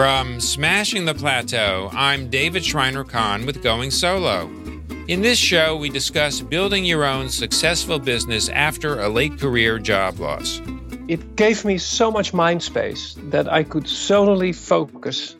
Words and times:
From 0.00 0.40
Smashing 0.40 1.04
the 1.04 1.12
Plateau, 1.12 1.90
I'm 1.92 2.30
David 2.30 2.64
Shriner 2.64 3.04
Cahn 3.04 3.44
with 3.44 3.62
Going 3.62 3.90
Solo. 3.90 4.46
In 5.08 5.20
this 5.20 5.36
show, 5.38 5.76
we 5.76 5.90
discuss 5.90 6.40
building 6.40 6.86
your 6.86 7.04
own 7.04 7.28
successful 7.28 7.98
business 7.98 8.48
after 8.48 8.98
a 8.98 9.10
late 9.10 9.38
career 9.38 9.78
job 9.78 10.18
loss. 10.18 10.62
It 11.06 11.36
gave 11.36 11.66
me 11.66 11.76
so 11.76 12.10
much 12.10 12.32
mind 12.32 12.62
space 12.62 13.14
that 13.24 13.46
I 13.52 13.62
could 13.62 13.86
solely 13.86 14.54
focus 14.54 15.36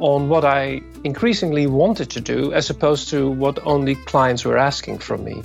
on 0.00 0.28
what 0.28 0.44
I 0.44 0.82
increasingly 1.04 1.68
wanted 1.68 2.10
to 2.10 2.20
do 2.20 2.52
as 2.52 2.70
opposed 2.70 3.08
to 3.10 3.30
what 3.30 3.64
only 3.64 3.94
clients 3.94 4.44
were 4.44 4.58
asking 4.58 4.98
from 4.98 5.22
me. 5.22 5.44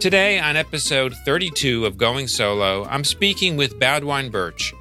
Today, 0.00 0.40
on 0.40 0.56
episode 0.56 1.14
32 1.24 1.86
of 1.86 1.96
Going 1.96 2.26
Solo, 2.26 2.86
I'm 2.86 3.04
speaking 3.04 3.56
with 3.56 3.78
Boudewijn 3.78 4.32
Bertsch. 4.32 4.72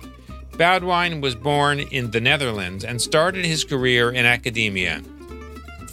Boudewijn 0.53 1.20
was 1.20 1.34
born 1.34 1.80
in 1.80 2.12
the 2.12 2.21
Netherlands 2.21 2.85
and 2.85 3.02
started 3.02 3.44
his 3.44 3.63
career 3.63 4.11
in 4.11 4.25
academia. 4.25 5.02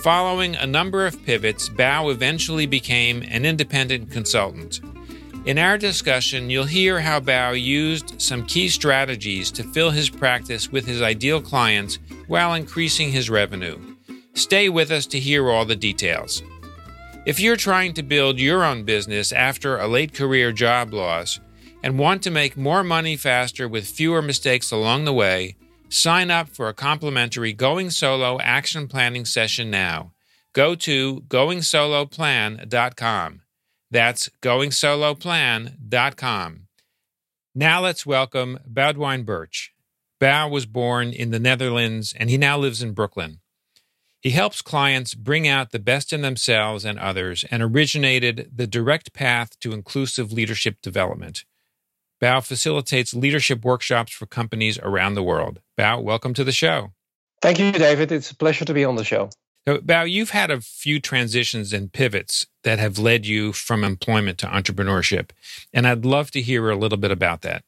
Following 0.03 0.55
a 0.55 0.67
number 0.67 1.07
of 1.07 1.25
pivots, 1.25 1.69
Bao 1.69 2.13
eventually 2.13 2.67
became 2.67 3.23
an 3.23 3.45
independent 3.45 4.11
consultant. 4.11 4.81
In 5.47 5.59
our 5.59 5.79
discussion, 5.79 6.51
you'll 6.51 6.65
hear 6.65 7.01
how 7.01 7.21
Bao 7.21 7.59
used 7.59 8.21
some 8.21 8.45
key 8.45 8.69
strategies 8.69 9.51
to 9.53 9.65
fill 9.65 9.91
his 9.91 10.11
practice 10.11 10.71
with 10.71 10.87
his 10.87 11.01
ideal 11.01 11.41
clients 11.41 11.99
while 12.27 12.53
increasing 12.53 13.11
his 13.11 13.31
revenue. 13.31 13.79
Stay 14.35 14.69
with 14.69 14.91
us 14.91 15.07
to 15.07 15.19
hear 15.19 15.51
all 15.51 15.65
the 15.65 15.77
details. 15.77 16.43
If 17.25 17.41
you're 17.41 17.57
trying 17.57 17.95
to 17.95 18.03
build 18.03 18.39
your 18.39 18.65
own 18.65 18.85
business 18.85 19.33
after 19.33 19.79
a 19.79 19.89
late 19.89 20.13
career 20.13 20.53
job 20.53 20.93
loss, 20.93 21.41
and 21.83 21.99
want 21.99 22.23
to 22.23 22.31
make 22.31 22.57
more 22.57 22.85
money 22.85 23.17
faster 23.17 23.69
with 23.69 23.87
fewer 23.87 24.23
mistakes 24.23 24.71
along 24.71 25.05
the 25.05 25.13
way, 25.13 25.57
sign 25.89 26.31
up 26.31 26.49
for 26.49 26.69
a 26.69 26.75
complimentary 26.75 27.53
Going 27.53 27.91
Solo 27.91 28.41
action 28.41 28.87
planning 28.89 29.25
session 29.25 29.71
now. 29.71 30.13
Go 30.53 30.75
to 30.75 31.21
goingsoloplan.com. 31.29 33.43
That's 33.91 34.29
goingsoloplan.com. 34.43 36.67
Now 37.55 37.81
let's 37.81 38.05
welcome 38.07 38.59
Boudewijn 38.71 39.25
Bertsch. 39.25 39.71
Bao 40.21 40.51
was 40.51 40.67
born 40.67 41.13
in 41.13 41.31
the 41.31 41.41
Netherlands 41.41 42.15
and 42.17 42.31
he 42.31 42.37
now 42.37 42.59
lives 42.59 42.83
in 42.83 42.93
Brooklyn. 42.93 43.39
He 44.21 44.31
helps 44.31 44.61
clients 44.61 45.15
bring 45.15 45.49
out 45.49 45.71
the 45.71 45.79
best 45.79 46.13
in 46.13 46.21
themselves 46.21 46.85
and 46.85 46.99
others 46.99 47.45
and 47.51 47.63
originated 47.63 48.51
the 48.55 48.67
direct 48.67 49.15
path 49.15 49.59
to 49.61 49.73
inclusive 49.73 50.31
leadership 50.31 50.83
development. 50.83 51.47
Bao 52.21 52.45
facilitates 52.45 53.15
leadership 53.15 53.65
workshops 53.65 54.13
for 54.13 54.27
companies 54.27 54.79
around 54.83 55.15
the 55.15 55.23
world. 55.23 55.61
Bao, 55.79 56.03
welcome 56.03 56.35
to 56.35 56.45
the 56.45 56.53
show. 56.53 56.93
Thank 57.41 57.59
you, 57.59 57.73
David. 57.73 58.13
It's 58.13 58.31
a 58.31 58.37
pleasure 58.37 58.67
to 58.67 58.75
be 58.75 58.85
on 58.85 58.97
the 58.97 59.05
show. 59.05 59.31
So, 59.67 59.79
Bao, 59.79 60.11
you've 60.11 60.31
had 60.31 60.51
a 60.51 60.61
few 60.61 61.01
transitions 61.01 61.73
and 61.73 61.93
pivots 61.93 62.47
that 62.65 62.79
have 62.79 62.99
led 62.99 63.27
you 63.27 63.53
from 63.53 63.85
employment 63.85 64.39
to 64.39 64.47
entrepreneurship. 64.47 65.31
And 65.73 65.87
I'd 65.87 66.05
love 66.05 66.31
to 66.33 66.43
hear 66.43 66.69
a 66.69 66.77
little 66.77 66.99
bit 66.99 67.11
about 67.11 67.43
that. 67.43 67.65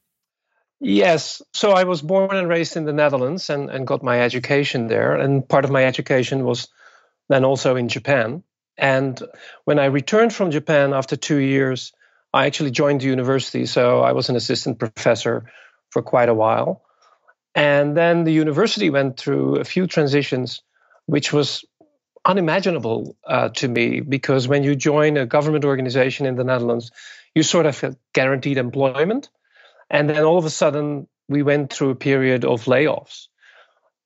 Yes. 0.81 1.41
So 1.55 1.71
I 1.71 1.85
was 1.85 2.03
born 2.03 2.35
and 2.35 2.49
raised 2.49 2.77
in 2.77 2.85
the 2.85 2.93
Netherlands 2.93 3.49
and, 3.51 3.71
and 3.71 3.87
got 3.87 4.03
my 4.03 4.21
education 4.21 4.89
there. 4.89 5.15
And 5.15 5.49
part 5.49 5.65
of 5.65 5.71
my 5.71 5.85
education 5.85 6.45
was 6.45 6.69
then 7.29 7.45
also 7.45 7.77
in 7.77 7.89
Japan. 7.89 8.43
And 8.77 9.23
when 9.65 9.79
I 9.79 9.87
returned 9.87 10.35
from 10.35 10.51
Japan 10.51 10.93
after 10.93 11.15
two 11.15 11.37
years, 11.37 11.93
I 12.33 12.47
actually 12.47 12.71
joined 12.71 13.03
the 13.03 13.07
university, 13.07 13.67
so 13.67 14.01
I 14.01 14.13
was 14.13 14.29
an 14.29 14.37
assistant 14.37 14.79
professor 14.79 15.51
for 15.91 16.03
quite 16.03 16.29
a 16.29 16.35
while. 16.35 16.83
And 17.55 17.97
then 17.97 18.25
the 18.25 18.33
university 18.33 18.89
went 18.89 19.19
through 19.19 19.57
a 19.57 19.65
few 19.65 19.87
transitions, 19.87 20.63
which 21.07 21.33
was 21.33 21.65
unimaginable 22.25 23.17
uh, 23.27 23.49
to 23.49 23.69
me 23.69 24.01
because 24.01 24.49
when 24.49 24.63
you 24.63 24.75
join 24.77 25.17
a 25.17 25.27
government 25.27 25.65
organization 25.65 26.25
in 26.25 26.37
the 26.37 26.45
Netherlands, 26.45 26.91
you 27.35 27.43
sort 27.43 27.67
of 27.67 27.97
guaranteed 28.15 28.57
employment. 28.59 29.29
And 29.91 30.09
then 30.09 30.25
all 30.25 30.39
of 30.39 30.45
a 30.47 30.51
sudden, 30.51 31.09
we 31.29 31.43
went 31.43 31.73
through 31.73 31.91
a 31.91 31.95
period 31.95 32.45
of 32.45 32.65
layoffs. 32.65 33.27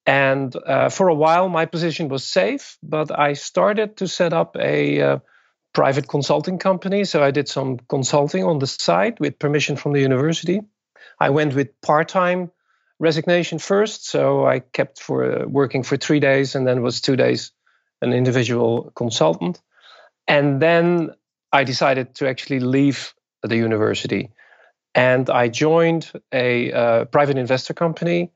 And 0.06 0.54
uh, 0.54 0.88
for 0.88 1.08
a 1.08 1.14
while, 1.14 1.48
my 1.48 1.66
position 1.66 2.08
was 2.08 2.24
safe, 2.24 2.78
but 2.82 3.16
I 3.16 3.34
started 3.34 3.96
to 3.98 4.08
set 4.08 4.32
up 4.32 4.56
a 4.56 5.00
uh, 5.00 5.18
private 5.76 6.08
consulting 6.08 6.58
company. 6.58 7.04
So 7.04 7.22
I 7.22 7.30
did 7.30 7.48
some 7.48 7.76
consulting 7.76 8.44
on 8.44 8.58
the 8.58 8.66
side 8.66 9.20
with 9.20 9.38
permission 9.38 9.76
from 9.76 9.92
the 9.92 10.00
university. 10.00 10.62
I 11.20 11.28
went 11.28 11.54
with 11.54 11.78
part 11.82 12.08
time 12.08 12.50
resignation 12.98 13.58
first. 13.58 14.08
So 14.08 14.46
I 14.46 14.60
kept 14.60 15.02
for 15.02 15.42
uh, 15.42 15.46
working 15.46 15.82
for 15.82 15.98
three 15.98 16.18
days 16.18 16.54
and 16.54 16.66
then 16.66 16.80
was 16.80 17.02
two 17.02 17.14
days 17.14 17.52
an 18.00 18.14
individual 18.14 18.90
consultant. 18.96 19.60
And 20.26 20.62
then 20.62 21.10
I 21.52 21.64
decided 21.64 22.14
to 22.14 22.26
actually 22.26 22.60
leave 22.60 23.12
the 23.42 23.56
university. 23.56 24.30
And 24.94 25.28
I 25.28 25.48
joined 25.48 26.10
a 26.32 26.72
uh, 26.72 27.04
private 27.04 27.36
investor 27.36 27.74
company 27.74 28.32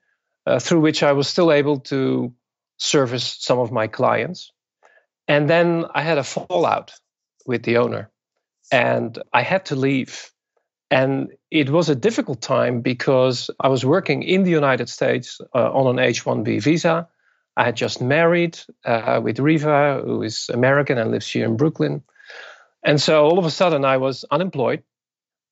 uh, 0.46 0.58
through 0.58 0.80
which 0.80 1.02
I 1.02 1.12
was 1.12 1.26
still 1.26 1.52
able 1.52 1.80
to 1.88 2.34
service 2.76 3.38
some 3.40 3.58
of 3.58 3.72
my 3.72 3.86
clients. 3.86 4.52
And 5.26 5.48
then 5.48 5.86
I 5.94 6.02
had 6.02 6.18
a 6.18 6.24
fallout 6.24 6.92
with 7.46 7.62
the 7.62 7.76
owner. 7.76 8.10
And 8.72 9.18
I 9.32 9.42
had 9.42 9.66
to 9.66 9.76
leave. 9.76 10.30
And 10.90 11.32
it 11.50 11.70
was 11.70 11.88
a 11.88 11.94
difficult 11.94 12.40
time 12.40 12.80
because 12.80 13.50
I 13.60 13.68
was 13.68 13.84
working 13.84 14.22
in 14.22 14.42
the 14.42 14.50
United 14.50 14.88
States 14.88 15.40
uh, 15.54 15.72
on 15.72 15.86
an 15.86 16.04
H 16.04 16.24
1B 16.24 16.62
visa. 16.62 17.08
I 17.56 17.64
had 17.64 17.76
just 17.76 18.00
married 18.00 18.58
uh, 18.84 19.20
with 19.22 19.38
Riva, 19.38 20.02
who 20.04 20.22
is 20.22 20.48
American 20.52 20.98
and 20.98 21.10
lives 21.10 21.28
here 21.28 21.44
in 21.44 21.56
Brooklyn. 21.56 22.02
And 22.82 23.00
so 23.00 23.24
all 23.24 23.38
of 23.38 23.44
a 23.44 23.50
sudden, 23.50 23.84
I 23.84 23.98
was 23.98 24.24
unemployed 24.30 24.82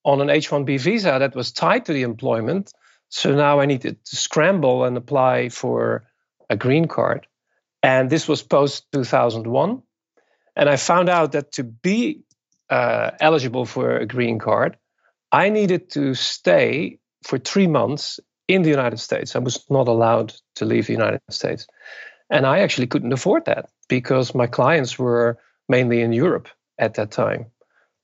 on 0.04 0.20
an 0.20 0.30
H 0.30 0.48
1B 0.48 0.80
visa 0.80 1.16
that 1.18 1.34
was 1.34 1.52
tied 1.52 1.84
to 1.86 1.92
the 1.92 2.02
employment. 2.02 2.72
So 3.10 3.34
now 3.34 3.60
I 3.60 3.66
needed 3.66 4.04
to 4.04 4.16
scramble 4.16 4.84
and 4.84 4.96
apply 4.96 5.50
for 5.50 6.08
a 6.48 6.56
green 6.56 6.86
card. 6.86 7.26
And 7.82 8.10
this 8.10 8.26
was 8.26 8.42
post 8.42 8.86
2001. 8.92 9.82
And 10.58 10.68
I 10.68 10.76
found 10.76 11.08
out 11.08 11.32
that 11.32 11.52
to 11.52 11.62
be 11.62 12.24
uh, 12.68 13.12
eligible 13.20 13.64
for 13.64 13.96
a 13.96 14.06
green 14.06 14.38
card, 14.38 14.76
I 15.30 15.48
needed 15.50 15.90
to 15.90 16.14
stay 16.14 16.98
for 17.22 17.38
three 17.38 17.68
months 17.68 18.18
in 18.48 18.62
the 18.62 18.70
United 18.70 18.98
States. 18.98 19.36
I 19.36 19.38
was 19.38 19.64
not 19.70 19.86
allowed 19.86 20.34
to 20.56 20.64
leave 20.64 20.86
the 20.86 20.92
United 20.92 21.20
States. 21.30 21.66
And 22.28 22.44
I 22.44 22.58
actually 22.58 22.88
couldn't 22.88 23.12
afford 23.12 23.44
that 23.44 23.70
because 23.88 24.34
my 24.34 24.46
clients 24.46 24.98
were 24.98 25.38
mainly 25.68 26.00
in 26.00 26.12
Europe 26.12 26.48
at 26.78 26.94
that 26.94 27.12
time. 27.12 27.46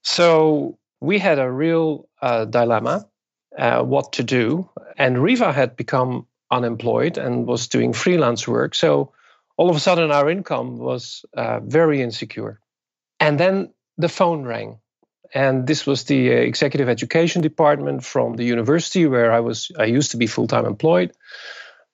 So 0.02 0.78
we 1.00 1.18
had 1.18 1.38
a 1.38 1.50
real 1.50 2.08
uh, 2.22 2.44
dilemma 2.44 3.06
uh, 3.58 3.82
what 3.82 4.12
to 4.14 4.22
do. 4.22 4.70
And 4.96 5.22
Riva 5.22 5.52
had 5.52 5.76
become 5.76 6.26
unemployed 6.50 7.18
and 7.18 7.46
was 7.46 7.66
doing 7.66 7.92
freelance 7.92 8.46
work. 8.46 8.74
So 8.74 9.12
all 9.56 9.70
of 9.70 9.76
a 9.76 9.80
sudden 9.80 10.10
our 10.10 10.28
income 10.28 10.78
was 10.78 11.24
uh, 11.36 11.60
very 11.60 12.02
insecure. 12.02 12.60
And 13.20 13.38
then 13.38 13.72
the 13.96 14.08
phone 14.08 14.44
rang. 14.44 14.78
And 15.32 15.66
this 15.66 15.86
was 15.86 16.04
the 16.04 16.32
uh, 16.32 16.36
executive 16.36 16.88
education 16.88 17.42
department 17.42 18.04
from 18.04 18.36
the 18.36 18.44
university 18.44 19.06
where 19.06 19.32
I 19.32 19.40
was 19.40 19.70
I 19.78 19.84
used 19.84 20.12
to 20.12 20.16
be 20.16 20.26
full-time 20.26 20.66
employed. 20.66 21.12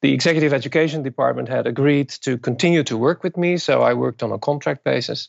The 0.03 0.13
executive 0.13 0.55
education 0.55 1.03
department 1.03 1.49
had 1.49 1.67
agreed 1.67 2.09
to 2.23 2.39
continue 2.39 2.83
to 2.85 2.97
work 2.97 3.23
with 3.23 3.37
me, 3.37 3.59
so 3.59 3.83
I 3.83 3.95
worked 3.95 4.23
on 4.23 4.33
a 4.33 4.39
contract 4.39 4.83
basis. 4.83 5.29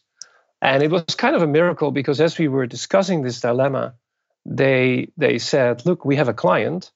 And 0.62 0.84
it 0.84 0.92
was 0.92 1.16
kind 1.16 1.36
of 1.36 1.42
a 1.42 1.48
miracle 1.48 1.92
because 1.92 2.22
as 2.22 2.38
we 2.38 2.48
were 2.48 2.68
discussing 2.68 3.22
this 3.22 3.42
dilemma, 3.42 3.96
they 4.46 5.12
they 5.18 5.40
said, 5.40 5.86
"Look, 5.86 6.06
we 6.06 6.16
have 6.16 6.30
a 6.30 6.34
client. 6.34 6.92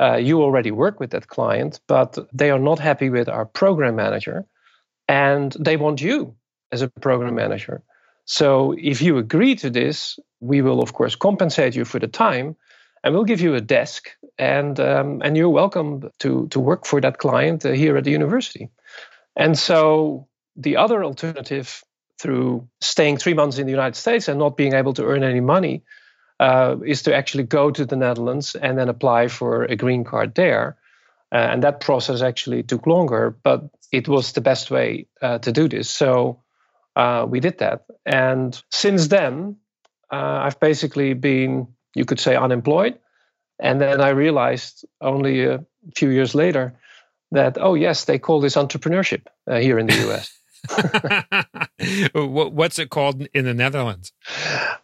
Uh, 0.00 0.16
you 0.16 0.42
already 0.42 0.70
work 0.70 0.98
with 0.98 1.10
that 1.10 1.28
client, 1.28 1.80
but 1.86 2.18
they 2.32 2.50
are 2.50 2.58
not 2.58 2.78
happy 2.78 3.10
with 3.10 3.28
our 3.28 3.44
program 3.44 3.96
manager 3.96 4.46
and 5.10 5.56
they 5.58 5.76
want 5.76 6.00
you 6.00 6.36
as 6.70 6.82
a 6.82 6.88
program 6.88 7.34
manager. 7.34 7.82
So 8.26 8.76
if 8.78 9.02
you 9.02 9.18
agree 9.18 9.56
to 9.56 9.68
this, 9.68 10.20
we 10.38 10.62
will 10.62 10.80
of 10.80 10.92
course 10.92 11.16
compensate 11.16 11.74
you 11.74 11.84
for 11.84 11.98
the 11.98 12.06
time, 12.06 12.54
and 13.02 13.12
we'll 13.12 13.24
give 13.24 13.40
you 13.40 13.56
a 13.56 13.60
desk, 13.60 14.10
and 14.38 14.78
um, 14.78 15.20
and 15.24 15.36
you're 15.36 15.54
welcome 15.62 16.10
to 16.18 16.46
to 16.48 16.60
work 16.60 16.86
for 16.86 17.00
that 17.00 17.18
client 17.18 17.64
uh, 17.64 17.72
here 17.72 17.96
at 17.96 18.04
the 18.04 18.12
university. 18.12 18.68
And 19.34 19.58
so 19.58 20.28
the 20.54 20.76
other 20.76 21.02
alternative 21.02 21.82
through 22.22 22.68
staying 22.80 23.18
three 23.18 23.34
months 23.34 23.58
in 23.58 23.66
the 23.66 23.76
United 23.78 23.96
States 23.96 24.28
and 24.28 24.38
not 24.38 24.56
being 24.56 24.74
able 24.74 24.92
to 24.92 25.04
earn 25.04 25.24
any 25.24 25.40
money 25.40 25.82
uh, 26.38 26.76
is 26.86 27.02
to 27.02 27.14
actually 27.14 27.44
go 27.44 27.70
to 27.70 27.84
the 27.84 27.96
Netherlands 27.96 28.54
and 28.54 28.78
then 28.78 28.88
apply 28.88 29.28
for 29.28 29.64
a 29.64 29.76
green 29.76 30.04
card 30.04 30.34
there. 30.34 30.76
Uh, 31.32 31.36
and 31.36 31.62
that 31.62 31.80
process 31.80 32.22
actually 32.22 32.62
took 32.62 32.86
longer, 32.86 33.36
but 33.42 33.62
it 33.92 34.08
was 34.08 34.32
the 34.32 34.40
best 34.40 34.70
way 34.70 35.06
uh, 35.22 35.38
to 35.38 35.52
do 35.52 35.68
this. 35.68 35.88
So 35.88 36.42
uh, 36.96 37.26
we 37.28 37.40
did 37.40 37.58
that. 37.58 37.84
And 38.04 38.60
since 38.70 39.08
then, 39.08 39.56
uh, 40.12 40.40
I've 40.44 40.58
basically 40.58 41.14
been, 41.14 41.68
you 41.94 42.04
could 42.04 42.20
say, 42.20 42.34
unemployed. 42.34 42.98
And 43.60 43.80
then 43.80 44.00
I 44.00 44.08
realized 44.10 44.84
only 45.00 45.44
a 45.44 45.64
few 45.94 46.10
years 46.10 46.34
later 46.34 46.74
that, 47.30 47.58
oh, 47.60 47.74
yes, 47.74 48.06
they 48.06 48.18
call 48.18 48.40
this 48.40 48.56
entrepreneurship 48.56 49.26
uh, 49.46 49.58
here 49.58 49.78
in 49.78 49.86
the 49.86 50.10
US. 50.10 50.36
What's 52.14 52.78
it 52.78 52.90
called 52.90 53.26
in 53.32 53.44
the 53.44 53.54
Netherlands? 53.54 54.12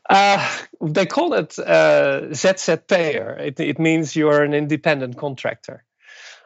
Uh, 0.09 0.59
they 0.81 1.07
call 1.07 1.35
it 1.35 1.59
uh, 1.59 2.29
ZZP'er. 2.31 3.41
It, 3.41 3.61
it 3.61 3.79
means 3.79 4.17
you're 4.17 4.43
an 4.43 4.55
independent 4.55 5.19
contractor. 5.19 5.85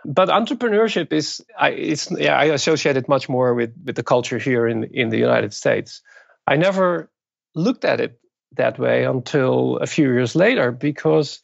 But 0.05 0.29
entrepreneurship 0.29 1.13
is, 1.13 1.45
I, 1.59 1.71
it's, 1.71 2.11
yeah, 2.11 2.37
I 2.37 2.45
associate 2.45 2.97
it 2.97 3.09
much 3.09 3.29
more 3.29 3.55
with, 3.55 3.75
with 3.85 3.97
the 3.97 4.03
culture 4.03 4.39
here 4.39 4.67
in, 4.67 4.85
in 4.85 5.11
the 5.11 5.19
United 5.19 5.53
States. 5.53 6.03
I 6.47 6.57
never 6.57 7.11
looked 7.55 7.85
at 7.85 8.01
it 8.01 8.19
that 8.57 8.79
way 8.79 9.05
until 9.05 9.77
a 9.79 9.87
few 9.87 10.07
years 10.07 10.35
later 10.35 10.73
because 10.73 11.41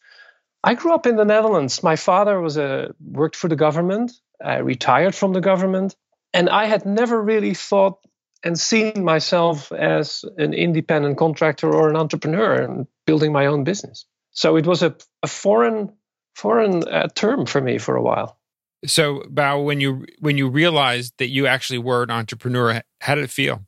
I 0.65 0.75
grew 0.75 0.95
up 0.95 1.07
in 1.07 1.17
the 1.17 1.25
Netherlands. 1.25 1.83
My 1.83 1.97
father 1.97 2.41
was 2.41 2.57
a 2.57 2.95
worked 3.01 3.37
for 3.37 3.49
the 3.49 3.57
government, 3.57 4.13
I 4.45 4.59
retired 4.59 5.15
from 5.15 5.33
the 5.33 5.41
government, 5.41 5.95
and 6.33 6.49
I 6.49 6.67
had 6.67 6.85
never 6.85 7.23
really 7.23 7.55
thought 7.55 7.99
and 8.45 8.59
seen 8.59 9.05
myself 9.05 9.73
as 9.73 10.25
an 10.39 10.53
independent 10.53 11.19
contractor 11.19 11.73
or 11.73 11.89
an 11.89 11.97
entrepreneur 11.97 12.55
and 12.55 12.87
building 13.07 13.33
my 13.33 13.47
own 13.47 13.65
business. 13.65 14.07
So 14.33 14.57
it 14.57 14.67
was 14.67 14.83
a, 14.83 14.95
a 15.23 15.27
foreign 15.27 15.93
foreign 16.35 16.87
uh, 16.87 17.09
term 17.15 17.47
for 17.47 17.61
me 17.61 17.79
for 17.79 17.97
a 17.97 18.03
while. 18.03 18.39
So, 18.87 19.21
Bao, 19.33 19.65
when 19.65 19.81
you 19.81 20.07
when 20.21 20.39
you 20.39 20.49
realized 20.49 21.15
that 21.19 21.29
you 21.29 21.47
actually 21.47 21.79
were 21.79 22.03
an 22.03 22.11
entrepreneur, 22.11 22.83
how 23.01 23.15
did 23.15 23.25
it 23.25 23.31
feel? 23.31 23.65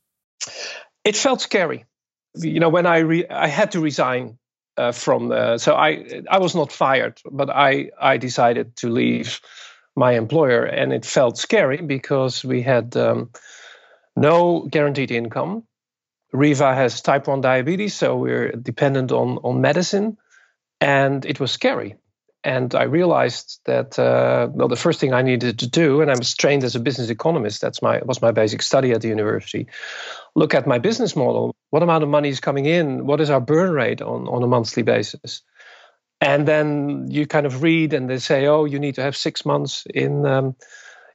It 1.04 1.16
felt 1.16 1.40
scary 1.40 1.84
you 2.34 2.60
know, 2.60 2.68
when 2.68 2.86
I 2.86 2.98
re- 2.98 3.28
I 3.28 3.48
had 3.48 3.72
to 3.72 3.80
resign 3.80 4.38
uh, 4.76 4.92
from 4.92 5.28
the, 5.28 5.58
so 5.58 5.74
I 5.74 6.22
I 6.30 6.38
was 6.38 6.54
not 6.54 6.72
fired, 6.72 7.20
but 7.30 7.50
I 7.50 7.90
I 8.00 8.16
decided 8.16 8.76
to 8.76 8.88
leave 8.88 9.40
my 9.96 10.12
employer, 10.12 10.64
and 10.64 10.92
it 10.92 11.04
felt 11.04 11.38
scary 11.38 11.78
because 11.78 12.44
we 12.44 12.62
had 12.62 12.96
um, 12.96 13.30
no 14.16 14.66
guaranteed 14.70 15.10
income. 15.10 15.64
Riva 16.32 16.74
has 16.74 17.00
type 17.00 17.26
one 17.26 17.40
diabetes, 17.40 17.94
so 17.94 18.16
we're 18.16 18.52
dependent 18.52 19.12
on 19.12 19.38
on 19.38 19.60
medicine, 19.60 20.16
and 20.80 21.24
it 21.24 21.40
was 21.40 21.50
scary. 21.50 21.96
And 22.44 22.74
I 22.74 22.84
realized 22.84 23.60
that 23.64 23.98
uh, 23.98 24.48
well, 24.52 24.68
the 24.68 24.76
first 24.76 25.00
thing 25.00 25.12
I 25.12 25.22
needed 25.22 25.58
to 25.58 25.68
do, 25.68 26.00
and 26.00 26.10
I 26.10 26.14
was 26.16 26.34
trained 26.34 26.62
as 26.62 26.76
a 26.76 26.80
business 26.80 27.10
economist. 27.10 27.60
That's 27.60 27.82
my 27.82 28.00
was 28.04 28.22
my 28.22 28.30
basic 28.30 28.62
study 28.62 28.92
at 28.92 29.00
the 29.00 29.08
university. 29.08 29.66
Look 30.36 30.54
at 30.54 30.66
my 30.66 30.78
business 30.78 31.16
model. 31.16 31.56
What 31.70 31.82
amount 31.82 32.04
of 32.04 32.10
money 32.10 32.28
is 32.28 32.40
coming 32.40 32.64
in? 32.64 33.06
What 33.06 33.20
is 33.20 33.30
our 33.30 33.40
burn 33.40 33.72
rate 33.72 34.00
on 34.00 34.28
on 34.28 34.42
a 34.42 34.46
monthly 34.46 34.84
basis? 34.84 35.42
And 36.20 36.46
then 36.46 37.06
you 37.10 37.26
kind 37.26 37.46
of 37.46 37.62
read, 37.62 37.92
and 37.92 38.08
they 38.08 38.18
say, 38.18 38.46
oh, 38.46 38.64
you 38.64 38.78
need 38.78 38.96
to 38.96 39.02
have 39.02 39.16
six 39.16 39.44
months 39.44 39.84
in 39.92 40.24
um, 40.24 40.54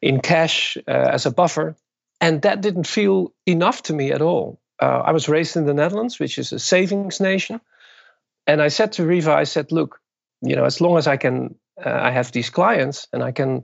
in 0.01 0.19
cash 0.19 0.77
uh, 0.87 0.91
as 0.91 1.25
a 1.25 1.31
buffer, 1.31 1.77
and 2.19 2.41
that 2.41 2.59
didn't 2.59 2.87
feel 2.87 3.33
enough 3.45 3.83
to 3.83 3.93
me 3.93 4.11
at 4.11 4.21
all. 4.21 4.59
Uh, 4.81 5.03
I 5.05 5.13
was 5.13 5.29
raised 5.29 5.55
in 5.55 5.65
the 5.65 5.73
Netherlands, 5.73 6.19
which 6.19 6.37
is 6.37 6.51
a 6.51 6.59
savings 6.59 7.21
nation, 7.21 7.61
and 8.45 8.61
I 8.61 8.67
said 8.67 8.91
to 8.93 9.05
Riva, 9.05 9.31
I 9.31 9.45
said, 9.45 9.71
look 9.71 9.99
you 10.43 10.55
know, 10.55 10.65
as 10.65 10.81
long 10.81 10.97
as 10.97 11.07
I 11.07 11.17
can, 11.17 11.55
uh, 11.83 11.89
I 11.89 12.11
have 12.11 12.31
these 12.31 12.49
clients 12.49 13.07
and 13.13 13.23
I 13.23 13.31
can 13.31 13.63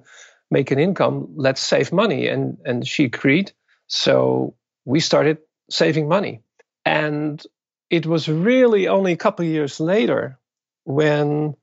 make 0.50 0.72
an 0.72 0.80
income. 0.80 1.34
Let's 1.36 1.62
save 1.62 1.92
money. 1.92 2.28
And 2.28 2.58
and 2.66 2.88
she 2.88 3.06
agreed. 3.06 3.52
So 3.88 4.56
we 4.86 5.00
started 5.00 5.40
saving 5.70 6.08
money, 6.08 6.42
and 6.86 7.44
it 7.90 8.06
was 8.06 8.28
really 8.28 8.88
only 8.88 9.12
a 9.12 9.18
couple 9.18 9.46
years 9.46 9.80
later 9.80 10.40
when 10.86 11.56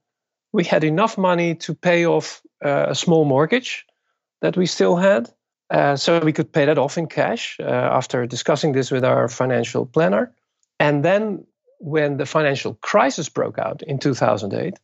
we 0.53 0.65
had 0.65 0.85
enough 0.85 1.19
money 1.19 1.55
to 1.55 1.75
pay 1.75 2.07
off 2.07 2.43
uh, 2.65 2.87
a 2.89 2.95
small 2.95 3.25
mortgage 3.25 3.87
that 4.41 4.57
we 4.57 4.67
still 4.67 4.97
had. 4.97 5.29
Uh, 5.69 5.97
so 5.97 6.21
we 6.21 6.33
could 6.33 6.53
pay 6.53 6.67
that 6.67 6.79
off 6.79 6.97
in 6.97 7.07
cash 7.07 7.59
uh, 7.61 7.65
after 7.65 8.27
discussing 8.27 8.73
this 8.73 8.91
with 8.91 9.05
our 9.05 9.29
financial 9.29 9.85
planner. 9.85 10.33
And 10.79 11.05
then 11.05 11.45
when 11.79 12.17
the 12.17 12.27
financial 12.27 12.75
crisis 12.75 13.29
broke 13.29 13.59
out 13.59 13.83
in 13.83 13.99
2008, 13.99 14.79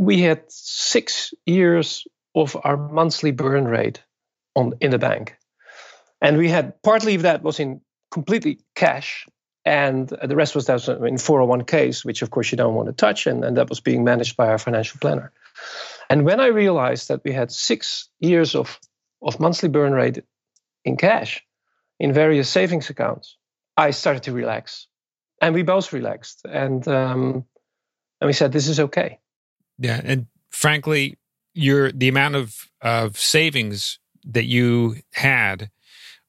we 0.00 0.22
had 0.22 0.42
six 0.48 1.34
years 1.44 2.06
of 2.34 2.56
our 2.64 2.78
monthly 2.78 3.32
burn 3.32 3.68
rate 3.68 4.02
on 4.56 4.72
in 4.80 4.90
the 4.92 4.98
bank, 4.98 5.36
and 6.22 6.38
we 6.38 6.48
had 6.48 6.82
partly 6.82 7.16
of 7.16 7.22
that 7.22 7.42
was 7.42 7.60
in 7.60 7.82
completely 8.10 8.60
cash, 8.74 9.26
and 9.66 10.08
the 10.08 10.36
rest 10.36 10.54
was 10.54 10.64
that 10.66 10.88
in 10.88 11.16
401ks, 11.16 12.02
which 12.02 12.22
of 12.22 12.30
course 12.30 12.50
you 12.50 12.56
don't 12.56 12.74
want 12.74 12.88
to 12.88 12.94
touch, 12.94 13.26
and, 13.26 13.44
and 13.44 13.58
that 13.58 13.68
was 13.68 13.80
being 13.80 14.02
managed 14.02 14.38
by 14.38 14.48
our 14.48 14.56
financial 14.56 14.98
planner. 15.00 15.32
And 16.08 16.24
when 16.24 16.40
I 16.40 16.46
realized 16.46 17.08
that 17.08 17.20
we 17.22 17.32
had 17.32 17.52
six 17.52 18.08
years 18.20 18.54
of, 18.54 18.80
of 19.20 19.38
monthly 19.38 19.68
burn 19.68 19.92
rate 19.92 20.24
in 20.82 20.96
cash 20.96 21.44
in 21.98 22.14
various 22.14 22.48
savings 22.48 22.88
accounts, 22.88 23.36
I 23.76 23.90
started 23.90 24.22
to 24.22 24.32
relax. 24.32 24.86
And 25.42 25.54
we 25.54 25.62
both 25.62 25.92
relaxed. 25.92 26.46
And, 26.50 26.88
um, 26.88 27.44
and 28.18 28.26
we 28.26 28.32
said, 28.32 28.50
this 28.50 28.66
is 28.66 28.80
okay. 28.80 29.18
Yeah, 29.80 30.00
and 30.04 30.26
frankly, 30.50 31.18
your 31.54 31.90
the 31.90 32.08
amount 32.08 32.36
of 32.36 32.70
of 32.82 33.18
savings 33.18 33.98
that 34.24 34.44
you 34.44 34.96
had 35.14 35.70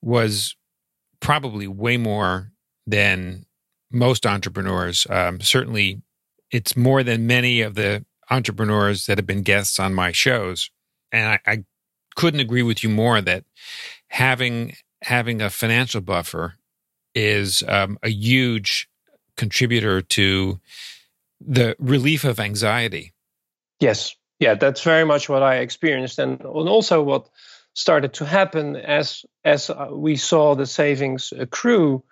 was 0.02 0.56
probably 1.20 1.68
way 1.68 1.98
more 1.98 2.52
than 2.88 3.46
most 3.92 4.26
entrepreneurs. 4.26 5.06
Um, 5.10 5.42
certainly, 5.42 6.02
it's 6.50 6.78
more 6.78 7.04
than 7.04 7.28
many 7.28 7.62
of 7.62 7.76
the 7.76 8.06
entrepreneurs 8.30 9.06
that 9.06 9.18
have 9.18 9.28
been 9.28 9.44
guests 9.44 9.80
on 9.80 9.94
my 9.94 10.14
shows, 10.14 10.72
and 11.12 11.28
I, 11.28 11.40
I 11.46 11.64
couldn't 12.16 12.40
agree 12.40 12.64
with 12.64 12.84
you 12.84 12.90
more 12.90 13.20
that 13.20 13.44
having 14.08 14.76
having 15.04 15.42
a 15.42 15.50
financial 15.50 16.00
buffer 16.00 16.56
is 17.14 17.64
um, 17.68 17.98
a 18.02 18.10
huge 18.10 18.88
contributor 19.36 20.02
to 20.02 20.62
the 21.42 21.76
relief 21.80 22.24
of 22.24 22.40
anxiety 22.40 23.12
Yes, 23.82 24.16
yeah, 24.40 24.54
that's 24.54 24.84
very 24.84 25.04
much 25.06 25.28
what 25.28 25.42
I 25.42 25.58
experienced, 25.58 26.20
and, 26.20 26.40
also 26.44 27.02
what 27.02 27.30
started 27.74 28.14
to 28.14 28.26
happen 28.26 28.76
as 28.76 29.26
as 29.44 29.70
uh, 29.70 29.88
we 29.92 30.16
saw 30.16 30.56
the 30.56 30.68
savings 30.68 31.34
accrue. 31.38 32.04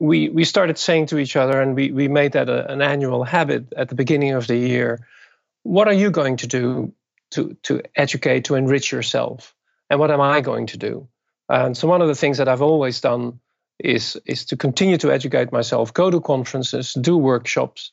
We 0.00 0.30
we 0.30 0.44
started 0.44 0.78
saying 0.78 1.06
to 1.06 1.18
each 1.18 1.36
other, 1.36 1.60
and 1.60 1.76
we 1.76 1.92
we 1.92 2.08
made 2.08 2.32
that 2.32 2.48
a, 2.48 2.70
an 2.72 2.80
annual 2.80 3.24
habit 3.24 3.72
at 3.76 3.88
the 3.88 3.94
beginning 3.94 4.32
of 4.32 4.46
the 4.46 4.56
year. 4.56 5.06
What 5.64 5.86
are 5.86 5.92
you 5.94 6.10
going 6.10 6.38
to 6.38 6.46
do 6.46 6.92
to 7.32 7.56
to 7.64 7.82
educate 7.94 8.46
to 8.46 8.54
enrich 8.54 8.90
yourself, 8.90 9.54
and 9.90 10.00
what 10.00 10.10
am 10.10 10.20
I 10.20 10.40
going 10.40 10.66
to 10.68 10.78
do? 10.78 11.08
And 11.48 11.76
so 11.76 11.88
one 11.88 12.00
of 12.00 12.08
the 12.08 12.14
things 12.14 12.38
that 12.38 12.48
I've 12.48 12.62
always 12.62 13.00
done 13.02 13.38
is 13.78 14.16
is 14.24 14.46
to 14.46 14.56
continue 14.56 14.96
to 14.96 15.12
educate 15.12 15.52
myself, 15.52 15.92
go 15.92 16.10
to 16.10 16.20
conferences, 16.20 16.94
do 16.94 17.18
workshops, 17.18 17.90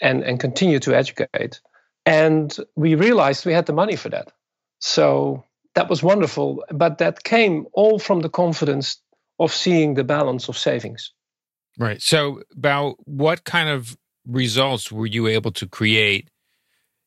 and 0.00 0.24
and 0.24 0.40
continue 0.40 0.80
to 0.80 0.94
educate. 0.96 1.60
And 2.08 2.56
we 2.74 2.94
realized 2.94 3.44
we 3.44 3.52
had 3.52 3.66
the 3.66 3.72
money 3.72 3.96
for 3.96 4.08
that. 4.08 4.32
So 4.80 5.44
that 5.74 5.88
was 5.88 6.02
wonderful. 6.02 6.64
But 6.70 6.98
that 6.98 7.22
came 7.22 7.66
all 7.72 7.98
from 7.98 8.20
the 8.20 8.28
confidence 8.30 9.00
of 9.38 9.52
seeing 9.52 9.94
the 9.94 10.04
balance 10.04 10.48
of 10.48 10.56
savings. 10.56 11.12
Right. 11.78 12.02
So, 12.02 12.42
about 12.56 12.96
what 13.06 13.44
kind 13.44 13.68
of 13.68 13.96
results 14.26 14.90
were 14.90 15.06
you 15.06 15.28
able 15.28 15.52
to 15.52 15.66
create 15.68 16.28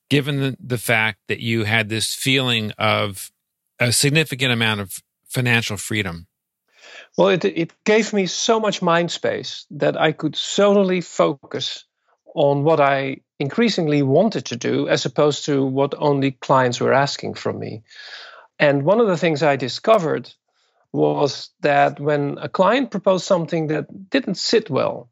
given 0.10 0.40
the, 0.40 0.58
the 0.60 0.78
fact 0.78 1.20
that 1.28 1.40
you 1.40 1.66
had 1.66 1.90
this 1.90 2.14
feeling 2.14 2.72
of 2.78 3.32
a 3.80 3.92
significant 3.92 4.52
amount 4.54 4.80
of 4.80 5.02
financial 5.26 5.78
freedom? 5.78 6.28
Well, 7.18 7.30
it, 7.30 7.44
it 7.44 7.74
gave 7.84 8.14
me 8.14 8.28
so 8.28 8.60
much 8.60 8.82
mind 8.82 9.12
space 9.12 9.66
that 9.72 10.00
I 10.00 10.14
could 10.14 10.36
solely 10.36 11.02
focus 11.02 11.86
on 12.36 12.64
what 12.64 12.80
I 12.80 13.18
increasingly 13.40 14.04
wanted 14.04 14.46
to 14.46 14.56
do 14.56 14.88
as 14.88 15.06
opposed 15.06 15.46
to 15.46 15.66
what 15.66 15.94
only 15.98 16.32
clients 16.32 16.80
were 16.80 16.94
asking 16.94 17.34
from 17.34 17.60
me. 17.60 17.84
And 18.60 18.84
one 18.84 19.00
of 19.00 19.08
the 19.08 19.18
things 19.18 19.42
I 19.42 19.56
discovered 19.56 20.32
was 20.94 21.50
that 21.62 22.00
when 22.00 22.38
a 22.40 22.50
client 22.50 22.92
proposed 22.92 23.26
something 23.26 23.68
that 23.68 24.10
didn't 24.10 24.36
sit 24.36 24.70
well, 24.70 25.10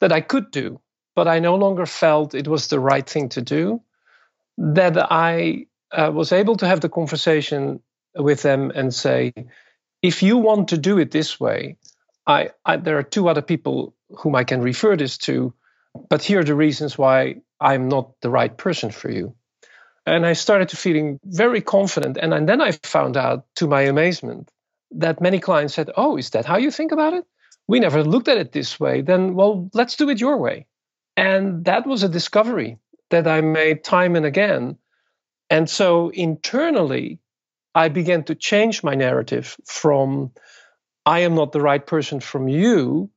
that 0.00 0.12
I 0.12 0.20
could 0.20 0.50
do, 0.50 0.80
but 1.14 1.26
I 1.26 1.38
no 1.38 1.56
longer 1.56 1.86
felt 1.86 2.34
it 2.34 2.48
was 2.48 2.68
the 2.68 2.80
right 2.80 3.08
thing 3.08 3.28
to 3.30 3.42
do, 3.42 3.82
that 4.58 4.96
I 5.10 5.66
uh, 5.90 6.10
was 6.12 6.32
able 6.32 6.56
to 6.56 6.66
have 6.66 6.80
the 6.80 6.88
conversation 6.88 7.80
with 8.14 8.42
them 8.42 8.70
and 8.74 8.94
say, 8.94 9.32
if 10.02 10.22
you 10.22 10.36
want 10.36 10.68
to 10.68 10.78
do 10.78 10.98
it 10.98 11.10
this 11.10 11.40
way, 11.40 11.76
I, 12.26 12.50
I, 12.64 12.76
there 12.76 12.98
are 12.98 13.02
two 13.02 13.28
other 13.28 13.42
people 13.42 13.94
whom 14.18 14.34
I 14.34 14.44
can 14.44 14.60
refer 14.60 14.96
this 14.96 15.18
to 15.18 15.54
but 16.08 16.22
here 16.22 16.40
are 16.40 16.44
the 16.44 16.54
reasons 16.54 16.98
why 16.98 17.36
I'm 17.60 17.88
not 17.88 18.20
the 18.20 18.30
right 18.30 18.56
person 18.56 18.90
for 18.90 19.10
you. 19.10 19.34
And 20.04 20.26
I 20.26 20.32
started 20.32 20.70
to 20.70 20.76
feeling 20.76 21.20
very 21.24 21.60
confident. 21.60 22.16
And, 22.20 22.34
and 22.34 22.48
then 22.48 22.60
I 22.60 22.72
found 22.72 23.16
out, 23.16 23.46
to 23.56 23.68
my 23.68 23.82
amazement, 23.82 24.50
that 24.92 25.20
many 25.20 25.38
clients 25.38 25.74
said, 25.74 25.90
Oh, 25.96 26.16
is 26.16 26.30
that 26.30 26.44
how 26.44 26.56
you 26.56 26.70
think 26.70 26.92
about 26.92 27.14
it? 27.14 27.24
We 27.68 27.80
never 27.80 28.02
looked 28.02 28.28
at 28.28 28.38
it 28.38 28.52
this 28.52 28.80
way. 28.80 29.02
Then, 29.02 29.34
well, 29.34 29.70
let's 29.74 29.96
do 29.96 30.10
it 30.10 30.20
your 30.20 30.38
way. 30.38 30.66
And 31.16 31.64
that 31.66 31.86
was 31.86 32.02
a 32.02 32.08
discovery 32.08 32.78
that 33.10 33.28
I 33.28 33.40
made 33.40 33.84
time 33.84 34.16
and 34.16 34.26
again. 34.26 34.78
And 35.48 35.70
so 35.70 36.08
internally, 36.08 37.20
I 37.74 37.88
began 37.88 38.24
to 38.24 38.34
change 38.34 38.82
my 38.82 38.94
narrative 38.94 39.56
from 39.64 40.32
I 41.06 41.20
am 41.20 41.34
not 41.34 41.52
the 41.52 41.60
right 41.60 41.86
person 41.86 42.20
from 42.20 42.48
you 42.48 43.10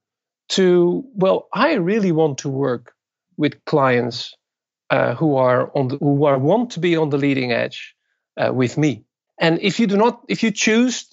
to, 0.49 1.05
well, 1.13 1.47
I 1.53 1.73
really 1.73 2.11
want 2.11 2.39
to 2.39 2.49
work 2.49 2.93
with 3.37 3.63
clients 3.65 4.35
uh, 4.89 5.15
who 5.15 5.35
are 5.35 5.71
on 5.75 5.87
the, 5.87 5.97
who 5.97 6.25
are 6.25 6.37
want 6.37 6.71
to 6.71 6.79
be 6.79 6.95
on 6.95 7.09
the 7.09 7.17
leading 7.17 7.51
edge 7.51 7.95
uh, 8.37 8.53
with 8.53 8.77
me. 8.77 9.03
And 9.39 9.59
if 9.61 9.79
you 9.79 9.87
do 9.87 9.97
not, 9.97 10.23
if 10.29 10.43
you 10.43 10.51
choose 10.51 11.07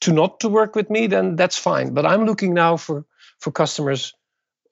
to 0.00 0.12
not 0.12 0.40
to 0.40 0.48
work 0.48 0.74
with 0.74 0.90
me, 0.90 1.06
then 1.06 1.36
that's 1.36 1.58
fine. 1.58 1.94
But 1.94 2.06
I'm 2.06 2.24
looking 2.24 2.54
now 2.54 2.76
for 2.76 3.04
for 3.38 3.52
customers 3.52 4.14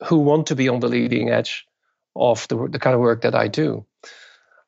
who 0.04 0.18
want 0.18 0.48
to 0.48 0.56
be 0.56 0.68
on 0.68 0.80
the 0.80 0.88
leading 0.88 1.30
edge 1.30 1.66
of 2.14 2.48
the, 2.48 2.68
the 2.68 2.78
kind 2.78 2.94
of 2.94 3.00
work 3.00 3.22
that 3.22 3.34
I 3.34 3.48
do. 3.48 3.86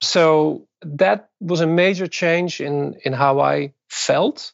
So 0.01 0.69
that 0.83 1.31
was 1.41 1.61
a 1.61 1.67
major 1.67 2.07
change 2.07 2.61
in 2.61 2.95
in 3.05 3.13
how 3.13 3.41
I 3.41 3.73
felt, 3.89 4.53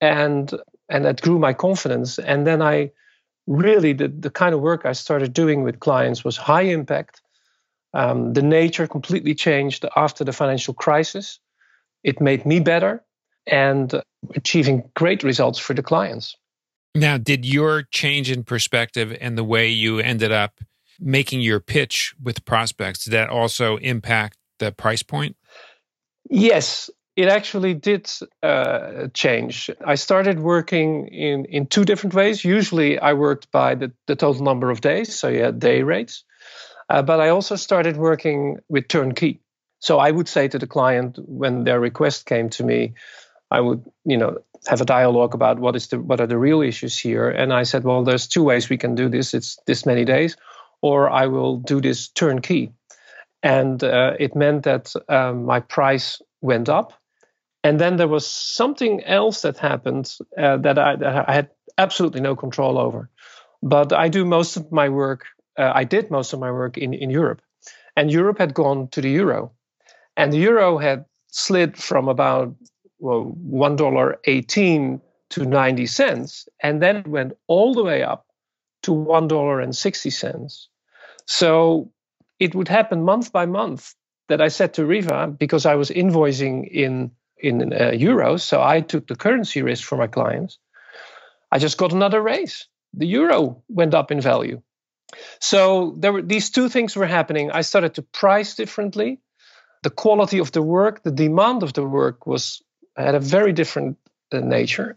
and 0.00 0.52
and 0.88 1.04
that 1.04 1.20
grew 1.20 1.38
my 1.38 1.54
confidence. 1.54 2.18
And 2.18 2.46
then 2.46 2.62
I 2.62 2.92
really 3.46 3.92
the 3.92 4.08
the 4.08 4.30
kind 4.30 4.54
of 4.54 4.60
work 4.60 4.84
I 4.84 4.92
started 4.92 5.32
doing 5.32 5.62
with 5.62 5.80
clients 5.80 6.24
was 6.24 6.36
high 6.36 6.62
impact. 6.62 7.22
Um, 7.92 8.32
the 8.32 8.42
nature 8.42 8.86
completely 8.86 9.34
changed 9.34 9.84
after 9.96 10.24
the 10.24 10.32
financial 10.32 10.74
crisis. 10.74 11.40
It 12.04 12.20
made 12.20 12.46
me 12.46 12.60
better 12.60 13.04
and 13.46 14.02
achieving 14.34 14.88
great 14.94 15.22
results 15.22 15.58
for 15.58 15.74
the 15.74 15.82
clients. 15.82 16.36
Now, 16.94 17.18
did 17.18 17.44
your 17.44 17.82
change 17.90 18.30
in 18.30 18.44
perspective 18.44 19.16
and 19.20 19.36
the 19.36 19.44
way 19.44 19.68
you 19.68 19.98
ended 19.98 20.32
up 20.32 20.60
making 21.00 21.40
your 21.40 21.60
pitch 21.60 22.14
with 22.22 22.44
prospects, 22.44 23.04
did 23.04 23.12
that 23.12 23.30
also 23.30 23.76
impact 23.78 24.36
the 24.58 24.70
price 24.70 25.02
point? 25.02 25.36
Yes, 26.28 26.90
it 27.20 27.28
actually 27.28 27.74
did 27.74 28.10
uh, 28.42 29.08
change. 29.12 29.70
I 29.86 29.96
started 29.96 30.40
working 30.40 31.08
in, 31.08 31.44
in 31.44 31.66
two 31.66 31.84
different 31.84 32.14
ways. 32.14 32.44
Usually, 32.44 32.98
I 32.98 33.12
worked 33.12 33.50
by 33.50 33.74
the, 33.74 33.92
the 34.06 34.16
total 34.16 34.42
number 34.42 34.70
of 34.70 34.80
days, 34.80 35.14
so 35.14 35.28
you 35.28 35.42
had 35.42 35.58
day 35.58 35.82
rates. 35.82 36.24
Uh, 36.88 37.02
but 37.02 37.20
I 37.20 37.28
also 37.28 37.56
started 37.56 37.96
working 37.96 38.58
with 38.70 38.88
turnkey. 38.88 39.40
So 39.80 39.98
I 39.98 40.10
would 40.10 40.28
say 40.28 40.48
to 40.48 40.58
the 40.58 40.66
client 40.66 41.18
when 41.18 41.64
their 41.64 41.78
request 41.78 42.24
came 42.24 42.48
to 42.50 42.64
me, 42.64 42.94
I 43.50 43.60
would, 43.60 43.84
you 44.04 44.16
know, 44.16 44.38
have 44.66 44.80
a 44.80 44.86
dialogue 44.86 45.34
about 45.34 45.58
what 45.58 45.76
is 45.76 45.88
the 45.88 45.98
what 45.98 46.20
are 46.20 46.26
the 46.26 46.38
real 46.38 46.62
issues 46.62 46.98
here. 46.98 47.28
And 47.28 47.52
I 47.52 47.64
said, 47.64 47.84
well, 47.84 48.02
there's 48.02 48.28
two 48.28 48.44
ways 48.44 48.70
we 48.70 48.78
can 48.78 48.94
do 48.94 49.08
this. 49.10 49.34
It's 49.34 49.58
this 49.66 49.84
many 49.84 50.04
days, 50.04 50.36
or 50.80 51.10
I 51.10 51.26
will 51.26 51.58
do 51.58 51.80
this 51.80 52.08
turnkey. 52.08 52.72
And 53.42 53.82
uh, 53.84 54.14
it 54.18 54.34
meant 54.34 54.64
that 54.64 54.92
um, 55.08 55.44
my 55.44 55.60
price 55.60 56.22
went 56.40 56.68
up. 56.68 56.92
And 57.62 57.78
then 57.78 57.96
there 57.96 58.08
was 58.08 58.26
something 58.26 59.04
else 59.04 59.42
that 59.42 59.58
happened 59.58 60.16
uh, 60.38 60.56
that, 60.58 60.78
I, 60.78 60.96
that 60.96 61.28
I 61.28 61.32
had 61.32 61.50
absolutely 61.76 62.20
no 62.20 62.34
control 62.34 62.78
over. 62.78 63.10
But 63.62 63.92
I 63.92 64.08
do 64.08 64.24
most 64.24 64.56
of 64.56 64.72
my 64.72 64.88
work, 64.88 65.26
uh, 65.58 65.72
I 65.74 65.84
did 65.84 66.10
most 66.10 66.32
of 66.32 66.40
my 66.40 66.50
work 66.50 66.78
in, 66.78 66.94
in 66.94 67.10
Europe. 67.10 67.42
And 67.96 68.10
Europe 68.10 68.38
had 68.38 68.54
gone 68.54 68.88
to 68.88 69.00
the 69.00 69.10
euro. 69.10 69.52
And 70.16 70.32
the 70.32 70.38
euro 70.38 70.78
had 70.78 71.04
slid 71.28 71.76
from 71.76 72.08
about 72.08 72.54
well, 72.98 73.34
$1.18 73.50 75.00
to 75.30 75.44
90 75.44 75.86
cents, 75.86 76.48
and 76.62 76.82
then 76.82 76.96
it 76.96 77.06
went 77.06 77.32
all 77.46 77.74
the 77.74 77.84
way 77.84 78.02
up 78.02 78.26
to 78.82 78.92
$1.60. 78.92 80.66
So 81.26 81.92
it 82.38 82.54
would 82.54 82.68
happen 82.68 83.04
month 83.04 83.32
by 83.32 83.46
month 83.46 83.94
that 84.28 84.40
I 84.40 84.48
said 84.48 84.74
to 84.74 84.86
Riva, 84.86 85.28
because 85.28 85.66
I 85.66 85.74
was 85.74 85.90
invoicing 85.90 86.68
in, 86.70 87.10
in 87.42 87.72
uh, 87.72 87.90
euros, 87.92 88.40
so 88.40 88.62
I 88.62 88.80
took 88.80 89.06
the 89.06 89.16
currency 89.16 89.62
risk 89.62 89.84
for 89.84 89.96
my 89.96 90.06
clients, 90.06 90.58
I 91.50 91.58
just 91.58 91.78
got 91.78 91.92
another 91.92 92.22
raise. 92.22 92.68
The 92.94 93.06
euro 93.06 93.62
went 93.68 93.94
up 93.94 94.10
in 94.10 94.20
value. 94.20 94.62
So 95.40 95.94
there 95.98 96.12
were 96.12 96.22
these 96.22 96.50
two 96.50 96.68
things 96.68 96.96
were 96.96 97.06
happening. 97.06 97.50
I 97.50 97.62
started 97.62 97.94
to 97.94 98.02
price 98.02 98.54
differently. 98.54 99.18
The 99.82 99.90
quality 99.90 100.38
of 100.38 100.52
the 100.52 100.62
work, 100.62 101.02
the 101.02 101.10
demand 101.10 101.62
of 101.62 101.72
the 101.72 101.84
work 101.84 102.26
was 102.26 102.62
had 102.96 103.14
a 103.14 103.20
very 103.20 103.52
different 103.52 103.96
uh, 104.32 104.40
nature. 104.40 104.96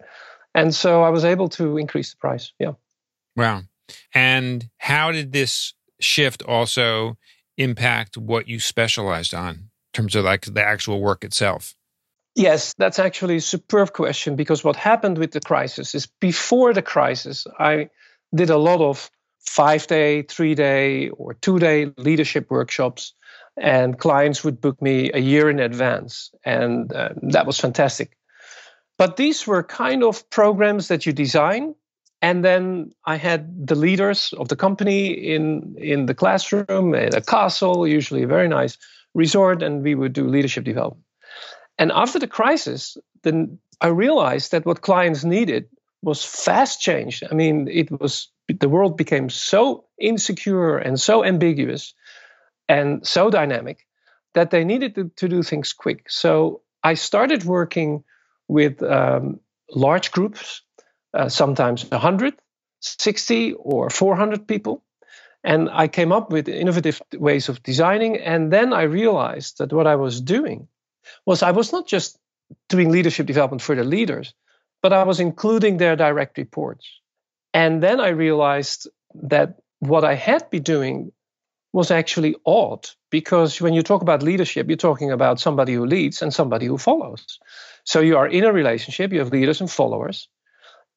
And 0.53 0.73
so 0.75 1.01
I 1.01 1.09
was 1.09 1.25
able 1.25 1.49
to 1.49 1.77
increase 1.77 2.11
the 2.11 2.17
price. 2.17 2.53
Yeah. 2.59 2.73
Wow. 3.35 3.63
And 4.13 4.69
how 4.77 5.11
did 5.11 5.31
this 5.31 5.73
shift 5.99 6.43
also 6.43 7.17
impact 7.57 8.17
what 8.17 8.47
you 8.47 8.59
specialized 8.59 9.33
on 9.33 9.55
in 9.55 9.69
terms 9.93 10.15
of 10.15 10.25
like 10.25 10.45
the 10.45 10.63
actual 10.63 11.01
work 11.01 11.23
itself? 11.23 11.75
Yes, 12.35 12.73
that's 12.77 12.99
actually 12.99 13.37
a 13.37 13.41
superb 13.41 13.93
question 13.93 14.35
because 14.35 14.63
what 14.63 14.75
happened 14.75 15.17
with 15.17 15.31
the 15.31 15.39
crisis 15.39 15.93
is 15.93 16.07
before 16.19 16.73
the 16.73 16.81
crisis, 16.81 17.45
I 17.59 17.89
did 18.33 18.49
a 18.49 18.57
lot 18.57 18.81
of 18.81 19.09
five 19.45 19.85
day, 19.87 20.23
three 20.23 20.55
day, 20.55 21.09
or 21.09 21.35
two 21.35 21.59
day 21.59 21.91
leadership 21.97 22.49
workshops 22.49 23.13
and 23.55 23.99
clients 23.99 24.43
would 24.43 24.59
book 24.59 24.81
me 24.81 25.11
a 25.13 25.19
year 25.19 25.47
in 25.49 25.59
advance 25.59 26.31
and 26.43 26.91
uh, 26.91 27.09
that 27.21 27.45
was 27.45 27.59
fantastic. 27.59 28.17
But 28.97 29.17
these 29.17 29.45
were 29.45 29.61
kind 29.61 30.03
of 30.03 30.27
programs 30.31 30.87
that 30.87 31.05
you 31.05 31.13
design 31.13 31.75
and 32.23 32.43
then 32.43 32.91
i 33.05 33.17
had 33.17 33.67
the 33.67 33.75
leaders 33.75 34.33
of 34.39 34.47
the 34.47 34.55
company 34.55 35.07
in 35.07 35.75
in 35.77 36.07
the 36.07 36.15
classroom 36.15 36.95
at 36.95 37.13
a 37.13 37.21
castle 37.21 37.85
usually 37.85 38.23
a 38.23 38.27
very 38.27 38.47
nice 38.47 38.77
resort 39.13 39.61
and 39.61 39.83
we 39.83 39.93
would 39.93 40.13
do 40.13 40.27
leadership 40.27 40.63
development 40.63 41.02
and 41.77 41.91
after 41.91 42.19
the 42.19 42.27
crisis 42.27 42.97
then 43.23 43.57
i 43.81 43.87
realized 43.87 44.51
that 44.51 44.65
what 44.65 44.81
clients 44.81 45.23
needed 45.23 45.67
was 46.01 46.23
fast 46.23 46.81
change 46.81 47.23
i 47.31 47.33
mean 47.33 47.67
it 47.67 47.89
was 47.99 48.29
the 48.47 48.69
world 48.69 48.97
became 48.97 49.29
so 49.29 49.85
insecure 49.99 50.77
and 50.77 50.99
so 50.99 51.23
ambiguous 51.23 51.93
and 52.67 53.05
so 53.05 53.29
dynamic 53.29 53.85
that 54.33 54.51
they 54.51 54.63
needed 54.63 54.95
to, 54.95 55.11
to 55.15 55.27
do 55.27 55.43
things 55.43 55.73
quick. 55.73 56.09
So 56.09 56.61
I 56.83 56.95
started 56.95 57.45
working 57.45 58.03
with 58.47 58.81
um, 58.83 59.39
large 59.69 60.11
groups, 60.11 60.61
uh, 61.13 61.29
sometimes 61.29 61.89
100, 61.89 62.33
60, 62.79 63.53
or 63.53 63.89
400 63.89 64.47
people. 64.47 64.83
And 65.43 65.69
I 65.71 65.87
came 65.87 66.11
up 66.11 66.31
with 66.31 66.47
innovative 66.47 67.01
ways 67.13 67.49
of 67.49 67.61
designing. 67.63 68.17
And 68.17 68.51
then 68.51 68.73
I 68.73 68.83
realized 68.83 69.57
that 69.59 69.73
what 69.73 69.87
I 69.87 69.95
was 69.95 70.21
doing 70.21 70.67
was 71.25 71.43
I 71.43 71.51
was 71.51 71.71
not 71.71 71.87
just 71.87 72.17
doing 72.69 72.91
leadership 72.91 73.25
development 73.25 73.61
for 73.61 73.75
the 73.75 73.83
leaders, 73.83 74.33
but 74.81 74.93
I 74.93 75.03
was 75.03 75.19
including 75.19 75.77
their 75.77 75.95
direct 75.95 76.37
reports. 76.37 76.87
And 77.53 77.81
then 77.81 77.99
I 77.99 78.09
realized 78.09 78.89
that 79.15 79.57
what 79.79 80.03
I 80.03 80.15
had 80.15 80.49
been 80.49 80.63
doing 80.63 81.11
was 81.71 81.89
actually 81.89 82.35
odd 82.45 82.87
because 83.09 83.59
when 83.59 83.73
you 83.73 83.81
talk 83.81 84.01
about 84.01 84.23
leadership, 84.23 84.67
you're 84.67 84.77
talking 84.77 85.11
about 85.11 85.39
somebody 85.39 85.73
who 85.73 85.85
leads 85.85 86.21
and 86.21 86.33
somebody 86.33 86.67
who 86.67 86.77
follows. 86.77 87.39
So 87.83 87.99
you 87.99 88.17
are 88.17 88.27
in 88.27 88.43
a 88.43 88.53
relationship, 88.53 89.11
you 89.11 89.19
have 89.19 89.31
leaders 89.31 89.59
and 89.59 89.69
followers. 89.69 90.29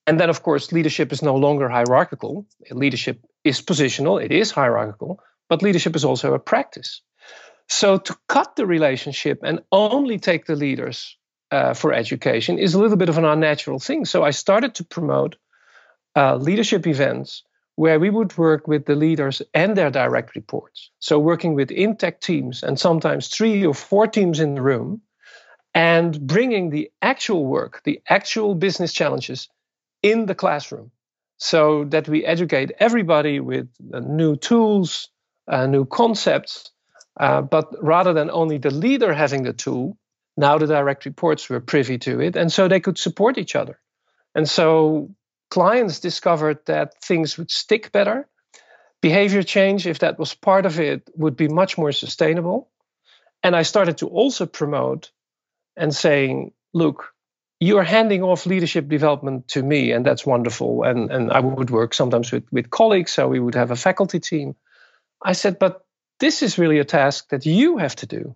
And 0.06 0.20
then, 0.20 0.30
of 0.30 0.42
course, 0.42 0.70
leadership 0.70 1.12
is 1.12 1.22
no 1.22 1.34
longer 1.34 1.68
hierarchical. 1.68 2.46
Leadership 2.70 3.20
is 3.42 3.60
positional, 3.60 4.22
it 4.22 4.30
is 4.30 4.50
hierarchical, 4.52 5.18
but 5.48 5.62
leadership 5.62 5.96
is 5.96 6.04
also 6.04 6.34
a 6.34 6.38
practice. 6.38 7.02
So 7.68 7.98
to 7.98 8.16
cut 8.28 8.56
the 8.56 8.66
relationship 8.66 9.40
and 9.42 9.62
only 9.72 10.18
take 10.18 10.46
the 10.46 10.56
leaders 10.56 11.16
uh, 11.50 11.74
for 11.74 11.92
education 11.92 12.58
is 12.58 12.74
a 12.74 12.78
little 12.78 12.96
bit 12.96 13.08
of 13.08 13.18
an 13.18 13.24
unnatural 13.24 13.78
thing. 13.78 14.04
So 14.04 14.22
I 14.22 14.30
started 14.30 14.74
to 14.76 14.84
promote 14.84 15.36
uh, 16.14 16.36
leadership 16.36 16.86
events 16.86 17.42
where 17.76 18.00
we 18.00 18.08
would 18.08 18.36
work 18.38 18.66
with 18.66 18.86
the 18.86 18.94
leaders 18.94 19.42
and 19.52 19.76
their 19.76 19.90
direct 19.90 20.34
reports. 20.34 20.90
So, 20.98 21.18
working 21.18 21.54
with 21.54 21.70
intact 21.70 22.22
teams 22.22 22.62
and 22.62 22.80
sometimes 22.80 23.28
three 23.28 23.66
or 23.66 23.74
four 23.74 24.06
teams 24.06 24.40
in 24.40 24.54
the 24.54 24.62
room, 24.62 25.02
and 25.74 26.18
bringing 26.26 26.70
the 26.70 26.90
actual 27.02 27.44
work, 27.44 27.82
the 27.84 28.00
actual 28.08 28.54
business 28.54 28.94
challenges 28.94 29.48
in 30.02 30.24
the 30.24 30.34
classroom 30.34 30.90
so 31.36 31.84
that 31.84 32.08
we 32.08 32.24
educate 32.24 32.72
everybody 32.78 33.40
with 33.40 33.68
uh, 33.92 34.00
new 34.00 34.36
tools, 34.36 35.10
uh, 35.48 35.66
new 35.66 35.84
concepts. 35.84 36.72
Uh, 37.18 37.40
but 37.40 37.72
rather 37.82 38.12
than 38.12 38.30
only 38.30 38.58
the 38.58 38.70
leader 38.70 39.12
having 39.12 39.42
the 39.42 39.52
tool, 39.52 39.96
now 40.36 40.58
the 40.58 40.66
direct 40.66 41.06
reports 41.06 41.48
were 41.48 41.60
privy 41.60 41.98
to 41.98 42.20
it. 42.20 42.36
And 42.36 42.52
so 42.52 42.68
they 42.68 42.80
could 42.80 42.98
support 42.98 43.38
each 43.38 43.56
other. 43.56 43.78
And 44.34 44.48
so 44.48 45.10
clients 45.50 46.00
discovered 46.00 46.58
that 46.66 47.00
things 47.02 47.38
would 47.38 47.50
stick 47.50 47.90
better. 47.92 48.28
Behavior 49.00 49.42
change, 49.42 49.86
if 49.86 50.00
that 50.00 50.18
was 50.18 50.34
part 50.34 50.66
of 50.66 50.78
it, 50.78 51.08
would 51.14 51.36
be 51.36 51.48
much 51.48 51.78
more 51.78 51.92
sustainable. 51.92 52.68
And 53.42 53.56
I 53.56 53.62
started 53.62 53.98
to 53.98 54.08
also 54.08 54.44
promote 54.44 55.10
and 55.76 55.94
saying, 55.94 56.52
look, 56.74 57.14
you're 57.60 57.84
handing 57.84 58.22
off 58.22 58.44
leadership 58.44 58.88
development 58.88 59.48
to 59.48 59.62
me, 59.62 59.92
and 59.92 60.04
that's 60.04 60.26
wonderful. 60.26 60.82
And, 60.82 61.10
and 61.10 61.32
I 61.32 61.40
would 61.40 61.70
work 61.70 61.94
sometimes 61.94 62.30
with, 62.30 62.44
with 62.52 62.68
colleagues, 62.68 63.12
so 63.12 63.28
we 63.28 63.40
would 63.40 63.54
have 63.54 63.70
a 63.70 63.76
faculty 63.76 64.20
team. 64.20 64.56
I 65.24 65.32
said, 65.32 65.58
but 65.58 65.85
this 66.20 66.42
is 66.42 66.58
really 66.58 66.78
a 66.78 66.84
task 66.84 67.28
that 67.30 67.46
you 67.46 67.78
have 67.78 67.96
to 67.96 68.06
do. 68.06 68.34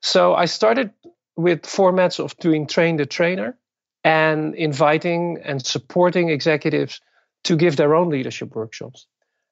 So 0.00 0.34
I 0.34 0.46
started 0.46 0.90
with 1.36 1.62
formats 1.62 2.18
of 2.18 2.36
doing 2.38 2.66
train 2.66 2.96
the 2.96 3.06
trainer 3.06 3.56
and 4.04 4.54
inviting 4.54 5.38
and 5.44 5.64
supporting 5.64 6.30
executives 6.30 7.00
to 7.44 7.56
give 7.56 7.76
their 7.76 7.94
own 7.94 8.10
leadership 8.10 8.54
workshops. 8.54 9.06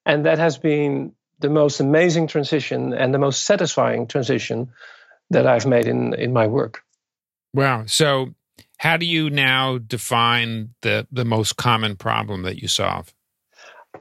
And 0.05 0.27
that 0.27 0.39
has 0.39 0.59
been 0.59 1.13
the 1.39 1.51
most 1.51 1.81
amazing 1.81 2.27
transition 2.27 2.93
and 2.93 3.15
the 3.15 3.19
most 3.19 3.45
satisfying 3.45 4.07
transition 4.07 4.71
that 5.31 5.47
I've 5.47 5.67
made 5.67 5.87
in, 5.87 6.15
in 6.15 6.33
my 6.33 6.47
work. 6.47 6.83
Wow. 7.55 7.85
So, 7.87 8.35
how 8.79 8.97
do 8.97 9.07
you 9.07 9.29
now 9.29 9.79
define 9.79 10.75
the, 10.83 11.07
the 11.11 11.25
most 11.25 11.57
common 11.57 11.97
problem 11.97 12.43
that 12.43 12.63
you 12.63 12.69
solve? 12.69 13.13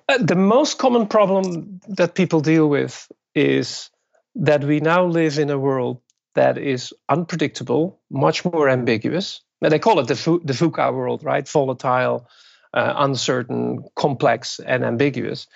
Uh, 0.08 0.18
the 0.20 0.36
most 0.36 0.78
common 0.78 1.08
problem 1.08 1.80
that 1.88 2.16
people 2.16 2.42
deal 2.42 2.68
with 2.68 3.12
is 3.38 3.92
that 4.36 4.64
we 4.64 4.80
now 4.80 5.06
live 5.06 5.38
in 5.38 5.50
a 5.50 5.60
world 5.60 6.02
that 6.34 6.58
is 6.58 6.94
unpredictable, 7.10 8.00
much 8.10 8.44
more 8.44 8.70
ambiguous. 8.70 9.42
And 9.62 9.72
they 9.72 9.80
call 9.80 10.00
it 10.00 10.08
the, 10.08 10.40
the 10.44 10.54
VUCA 10.54 10.94
world, 10.94 11.24
right? 11.24 11.48
Volatile, 11.48 12.28
uh, 12.74 12.94
uncertain, 12.98 13.84
complex, 13.96 14.60
and 14.60 14.84
ambiguous. 14.84 15.48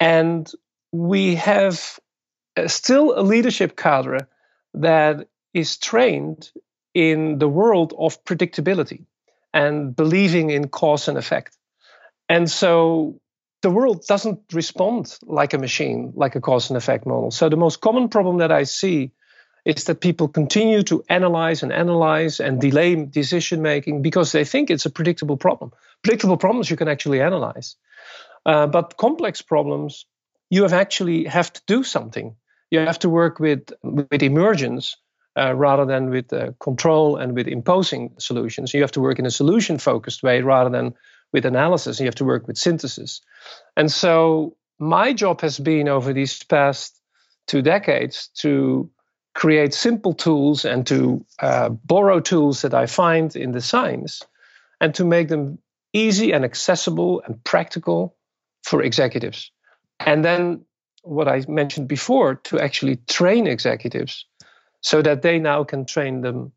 And 0.00 0.50
we 0.92 1.34
have 1.36 1.98
uh, 2.56 2.68
still 2.68 3.18
a 3.18 3.22
leadership 3.22 3.76
cadre 3.76 4.20
that 4.74 5.28
is 5.52 5.76
trained 5.76 6.50
in 6.94 7.38
the 7.38 7.48
world 7.48 7.94
of 7.98 8.22
predictability 8.24 9.04
and 9.52 9.94
believing 9.94 10.50
in 10.50 10.68
cause 10.68 11.08
and 11.08 11.18
effect. 11.18 11.56
And 12.28 12.50
so 12.50 13.20
the 13.64 13.70
world 13.70 14.04
doesn't 14.06 14.40
respond 14.52 15.18
like 15.22 15.54
a 15.54 15.58
machine, 15.58 16.12
like 16.14 16.36
a 16.36 16.40
cause 16.40 16.68
and 16.68 16.76
effect 16.76 17.06
model. 17.06 17.30
So 17.30 17.48
the 17.48 17.56
most 17.56 17.80
common 17.80 18.10
problem 18.10 18.36
that 18.38 18.52
I 18.52 18.64
see 18.64 19.10
is 19.64 19.84
that 19.84 20.02
people 20.02 20.28
continue 20.28 20.82
to 20.82 21.02
analyze 21.08 21.62
and 21.62 21.72
analyze 21.72 22.40
and 22.40 22.60
delay 22.60 22.94
decision 23.06 23.62
making 23.62 24.02
because 24.02 24.32
they 24.32 24.44
think 24.44 24.70
it's 24.70 24.84
a 24.84 24.90
predictable 24.90 25.38
problem. 25.38 25.72
Predictable 26.02 26.36
problems 26.36 26.70
you 26.70 26.76
can 26.76 26.88
actually 26.88 27.22
analyze. 27.22 27.76
Uh, 28.44 28.66
but 28.66 28.98
complex 28.98 29.40
problems, 29.40 30.04
you 30.50 30.62
have 30.64 30.74
actually 30.74 31.24
have 31.24 31.50
to 31.50 31.62
do 31.66 31.82
something. 31.82 32.36
You 32.70 32.80
have 32.80 32.98
to 32.98 33.08
work 33.08 33.40
with, 33.40 33.72
with 33.82 34.22
emergence 34.22 34.94
uh, 35.38 35.54
rather 35.54 35.86
than 35.86 36.10
with 36.10 36.30
uh, 36.34 36.52
control 36.60 37.16
and 37.16 37.34
with 37.34 37.48
imposing 37.48 38.12
solutions. 38.18 38.74
You 38.74 38.82
have 38.82 38.92
to 38.92 39.00
work 39.00 39.18
in 39.18 39.24
a 39.24 39.30
solution 39.30 39.78
focused 39.78 40.22
way 40.22 40.42
rather 40.42 40.68
than 40.68 40.92
with 41.34 41.44
analysis. 41.44 41.98
You 41.98 42.06
have 42.06 42.14
to 42.14 42.24
work 42.24 42.46
with 42.46 42.56
synthesis. 42.56 43.20
And 43.76 43.90
so 43.90 44.56
my 44.78 45.12
job 45.12 45.40
has 45.40 45.58
been 45.58 45.88
over 45.88 46.12
these 46.12 46.42
past 46.44 46.98
two 47.48 47.60
decades 47.60 48.28
to 48.36 48.88
create 49.34 49.74
simple 49.74 50.14
tools 50.14 50.64
and 50.64 50.86
to 50.86 51.26
uh, 51.40 51.68
borrow 51.68 52.20
tools 52.20 52.62
that 52.62 52.72
I 52.72 52.86
find 52.86 53.34
in 53.34 53.50
the 53.50 53.60
science 53.60 54.22
and 54.80 54.94
to 54.94 55.04
make 55.04 55.28
them 55.28 55.58
easy 55.92 56.32
and 56.32 56.44
accessible 56.44 57.20
and 57.26 57.42
practical 57.42 58.16
for 58.62 58.80
executives. 58.80 59.50
And 59.98 60.24
then 60.24 60.64
what 61.02 61.26
I 61.26 61.42
mentioned 61.48 61.88
before 61.88 62.36
to 62.36 62.60
actually 62.60 62.96
train 63.08 63.48
executives 63.48 64.24
so 64.82 65.02
that 65.02 65.22
they 65.22 65.40
now 65.40 65.64
can 65.64 65.84
train 65.84 66.20
them 66.20 66.52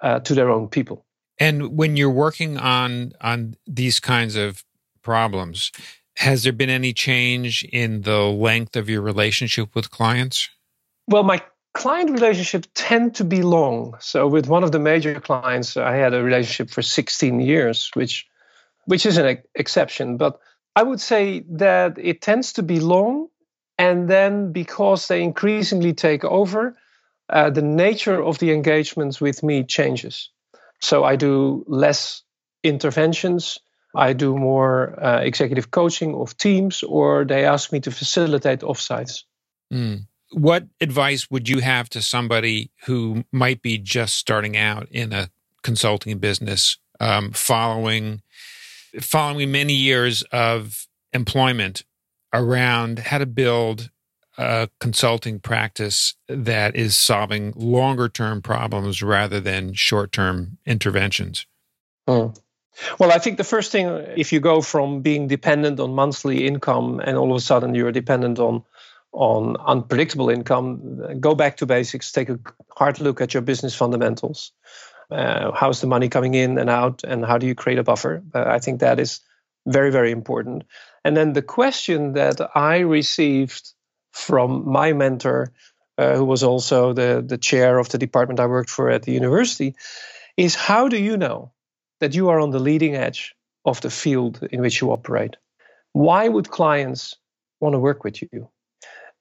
uh, 0.00 0.20
to 0.20 0.34
their 0.34 0.50
own 0.50 0.68
people. 0.68 1.04
And 1.40 1.76
when 1.76 1.96
you're 1.96 2.10
working 2.10 2.58
on 2.58 3.12
on 3.20 3.56
these 3.66 3.98
kinds 3.98 4.36
of 4.36 4.62
problems, 5.02 5.72
has 6.16 6.42
there 6.42 6.52
been 6.52 6.70
any 6.70 6.92
change 6.92 7.64
in 7.64 8.02
the 8.02 8.24
length 8.24 8.76
of 8.76 8.90
your 8.90 9.00
relationship 9.00 9.74
with 9.74 9.90
clients? 9.90 10.50
Well, 11.08 11.22
my 11.22 11.42
client 11.72 12.10
relationships 12.10 12.68
tend 12.74 13.14
to 13.16 13.24
be 13.24 13.42
long. 13.42 13.96
So 14.00 14.28
with 14.28 14.46
one 14.46 14.62
of 14.62 14.70
the 14.70 14.78
major 14.78 15.18
clients, 15.18 15.78
I 15.78 15.96
had 15.96 16.12
a 16.12 16.22
relationship 16.22 16.70
for 16.70 16.82
16 16.82 17.40
years, 17.40 17.90
which 17.94 18.26
which 18.84 19.06
is 19.06 19.16
an 19.16 19.38
exception. 19.54 20.18
But 20.18 20.38
I 20.76 20.82
would 20.82 21.00
say 21.00 21.44
that 21.50 21.96
it 21.98 22.20
tends 22.20 22.52
to 22.54 22.62
be 22.62 22.80
long, 22.80 23.28
and 23.78 24.08
then 24.08 24.52
because 24.52 25.08
they 25.08 25.22
increasingly 25.22 25.94
take 25.94 26.24
over, 26.24 26.76
uh, 27.28 27.50
the 27.50 27.62
nature 27.62 28.22
of 28.22 28.38
the 28.38 28.52
engagements 28.52 29.20
with 29.20 29.42
me 29.42 29.64
changes. 29.64 30.30
So 30.80 31.04
I 31.04 31.16
do 31.16 31.64
less 31.66 32.22
interventions. 32.62 33.58
I 33.94 34.12
do 34.12 34.36
more 34.36 35.02
uh, 35.02 35.20
executive 35.20 35.70
coaching 35.70 36.14
of 36.14 36.36
teams, 36.36 36.82
or 36.82 37.24
they 37.24 37.44
ask 37.44 37.72
me 37.72 37.80
to 37.80 37.90
facilitate 37.90 38.60
offsites. 38.60 39.24
Mm. 39.72 40.06
What 40.32 40.66
advice 40.80 41.28
would 41.30 41.48
you 41.48 41.58
have 41.58 41.88
to 41.90 42.02
somebody 42.02 42.70
who 42.84 43.24
might 43.32 43.62
be 43.62 43.78
just 43.78 44.14
starting 44.14 44.56
out 44.56 44.88
in 44.90 45.12
a 45.12 45.28
consulting 45.62 46.18
business, 46.18 46.78
um, 47.00 47.32
following 47.32 48.22
following 49.00 49.52
many 49.52 49.74
years 49.74 50.22
of 50.32 50.86
employment 51.12 51.84
around 52.32 52.98
how 52.98 53.18
to 53.18 53.26
build 53.26 53.90
a 54.38 54.68
consulting 54.78 55.40
practice 55.40 56.14
that 56.28 56.76
is 56.76 56.96
solving 56.98 57.52
longer 57.56 58.08
term 58.08 58.42
problems 58.42 59.02
rather 59.02 59.40
than 59.40 59.74
short 59.74 60.12
term 60.12 60.58
interventions? 60.66 61.46
Mm. 62.08 62.36
Well, 62.98 63.12
I 63.12 63.18
think 63.18 63.36
the 63.36 63.44
first 63.44 63.72
thing, 63.72 63.88
if 64.16 64.32
you 64.32 64.40
go 64.40 64.62
from 64.62 65.02
being 65.02 65.26
dependent 65.26 65.80
on 65.80 65.94
monthly 65.94 66.46
income 66.46 67.00
and 67.04 67.16
all 67.16 67.30
of 67.30 67.36
a 67.36 67.40
sudden 67.40 67.74
you're 67.74 67.92
dependent 67.92 68.38
on 68.38 68.62
on 69.12 69.56
unpredictable 69.66 70.30
income, 70.30 71.18
go 71.20 71.34
back 71.34 71.56
to 71.56 71.66
basics. 71.66 72.12
Take 72.12 72.28
a 72.28 72.38
hard 72.76 73.00
look 73.00 73.20
at 73.20 73.34
your 73.34 73.42
business 73.42 73.74
fundamentals. 73.74 74.52
Uh, 75.10 75.50
how's 75.52 75.80
the 75.80 75.88
money 75.88 76.08
coming 76.08 76.34
in 76.34 76.58
and 76.58 76.70
out, 76.70 77.02
and 77.02 77.24
how 77.24 77.36
do 77.36 77.46
you 77.46 77.54
create 77.56 77.78
a 77.78 77.82
buffer? 77.82 78.22
Uh, 78.32 78.44
I 78.46 78.60
think 78.60 78.78
that 78.80 79.00
is 79.00 79.20
very, 79.66 79.90
very 79.90 80.12
important. 80.12 80.62
And 81.04 81.16
then 81.16 81.32
the 81.32 81.42
question 81.42 82.12
that 82.12 82.40
I 82.54 82.78
received 82.78 83.72
from 84.12 84.68
my 84.70 84.92
mentor, 84.92 85.52
uh, 85.98 86.16
who 86.16 86.24
was 86.24 86.42
also 86.42 86.92
the, 86.92 87.22
the 87.26 87.38
chair 87.38 87.78
of 87.78 87.88
the 87.88 87.98
department 87.98 88.40
I 88.40 88.46
worked 88.46 88.70
for 88.70 88.90
at 88.90 89.02
the 89.02 89.12
university, 89.12 89.74
is 90.36 90.54
how 90.54 90.88
do 90.88 90.96
you 90.96 91.16
know 91.16 91.52
that 92.00 92.14
you 92.14 92.30
are 92.30 92.40
on 92.40 92.50
the 92.50 92.58
leading 92.58 92.94
edge 92.94 93.34
of 93.64 93.80
the 93.80 93.90
field 93.90 94.46
in 94.50 94.60
which 94.60 94.80
you 94.80 94.90
operate? 94.90 95.36
Why 95.92 96.28
would 96.28 96.50
clients 96.50 97.16
want 97.60 97.74
to 97.74 97.78
work 97.78 98.04
with 98.04 98.22
you? 98.22 98.48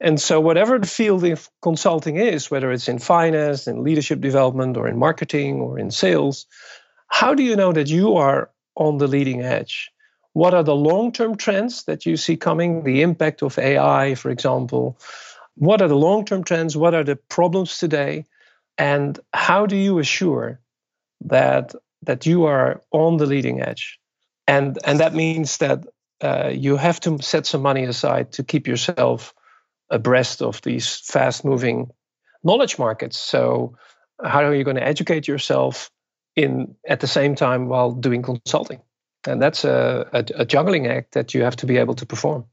And 0.02 0.20
so, 0.20 0.40
whatever 0.40 0.80
the 0.80 0.88
field 0.88 1.26
of 1.26 1.50
consulting 1.62 2.16
is, 2.16 2.50
whether 2.50 2.72
it's 2.72 2.88
in 2.88 3.00
finance, 3.00 3.68
in 3.68 3.84
leadership 3.84 4.22
development, 4.22 4.78
or 4.78 4.88
in 4.88 4.98
marketing, 4.98 5.60
or 5.60 5.78
in 5.78 5.92
sales, 5.92 6.46
how 7.08 7.34
do 7.34 7.44
you 7.44 7.58
know 7.58 7.74
that 7.74 7.90
you 7.90 8.16
are 8.16 8.50
on 8.76 8.98
the 8.98 9.08
leading 9.08 9.42
edge? 9.42 9.92
What 10.34 10.54
are 10.54 10.64
the 10.64 10.76
long 10.76 11.12
term 11.12 11.36
trends 11.36 11.84
that 11.86 12.06
you 12.06 12.18
see 12.18 12.38
coming? 12.38 12.84
The 12.84 13.02
impact 13.02 13.42
of 13.42 13.58
AI, 13.58 14.16
for 14.16 14.30
example. 14.30 15.00
What 15.56 15.82
are 15.82 15.88
the 15.88 15.96
long 15.96 16.26
term 16.26 16.44
trends? 16.44 16.78
What 16.78 16.94
are 16.94 17.04
the 17.04 17.16
problems 17.16 17.78
today? 17.78 18.26
And 18.78 19.20
how 19.34 19.66
do 19.66 19.76
you 19.76 20.00
assure 20.00 20.62
that, 21.22 21.76
that 22.04 22.26
you 22.26 22.46
are 22.46 22.82
on 22.92 23.18
the 23.18 23.26
leading 23.26 23.62
edge? 23.62 24.00
And, 24.48 24.80
and 24.86 25.00
that 25.00 25.14
means 25.14 25.58
that 25.58 25.86
uh, 26.22 26.52
you 26.54 26.78
have 26.78 27.00
to 27.02 27.22
set 27.22 27.46
some 27.46 27.62
money 27.62 27.84
aside 27.84 28.32
to 28.34 28.44
keep 28.44 28.68
yourself 28.68 29.34
abreast 29.90 30.42
of 30.42 30.62
these 30.62 30.98
fast 30.98 31.44
moving 31.44 31.92
knowledge 32.44 32.78
markets. 32.78 33.18
So, 33.18 33.76
how 34.24 34.44
are 34.44 34.54
you 34.54 34.64
going 34.64 34.76
to 34.76 34.86
educate 34.86 35.28
yourself 35.28 35.90
in 36.36 36.76
at 36.88 37.00
the 37.00 37.08
same 37.08 37.36
time 37.36 37.68
while 37.68 37.92
doing 37.92 38.22
consulting? 38.22 38.82
And 39.28 39.42
that's 39.42 39.64
a, 39.64 40.08
a, 40.14 40.42
a, 40.42 40.46
juggling 40.46 40.88
act 40.88 41.14
that 41.14 41.34
you 41.34 41.44
have 41.44 41.56
to 41.58 41.66
be 41.66 41.78
able 41.78 41.96
to 41.96 42.06
perform. 42.06 42.46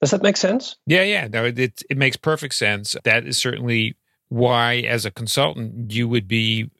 Does 0.00 0.10
that 0.10 0.22
make 0.22 0.36
sense? 0.36 0.76
Yeah, 0.86 1.02
yeah. 1.02 1.28
No, 1.28 1.44
it 1.44 1.82
it 1.88 1.96
makes 1.96 2.16
perfect 2.16 2.54
sense. 2.54 2.96
That 3.04 3.26
is 3.26 3.38
certainly 3.38 3.96
why, 4.28 4.76
as 4.76 5.04
a 5.06 5.10
consultant, 5.10 5.92
you 5.92 6.08
would 6.08 6.28
be 6.28 6.70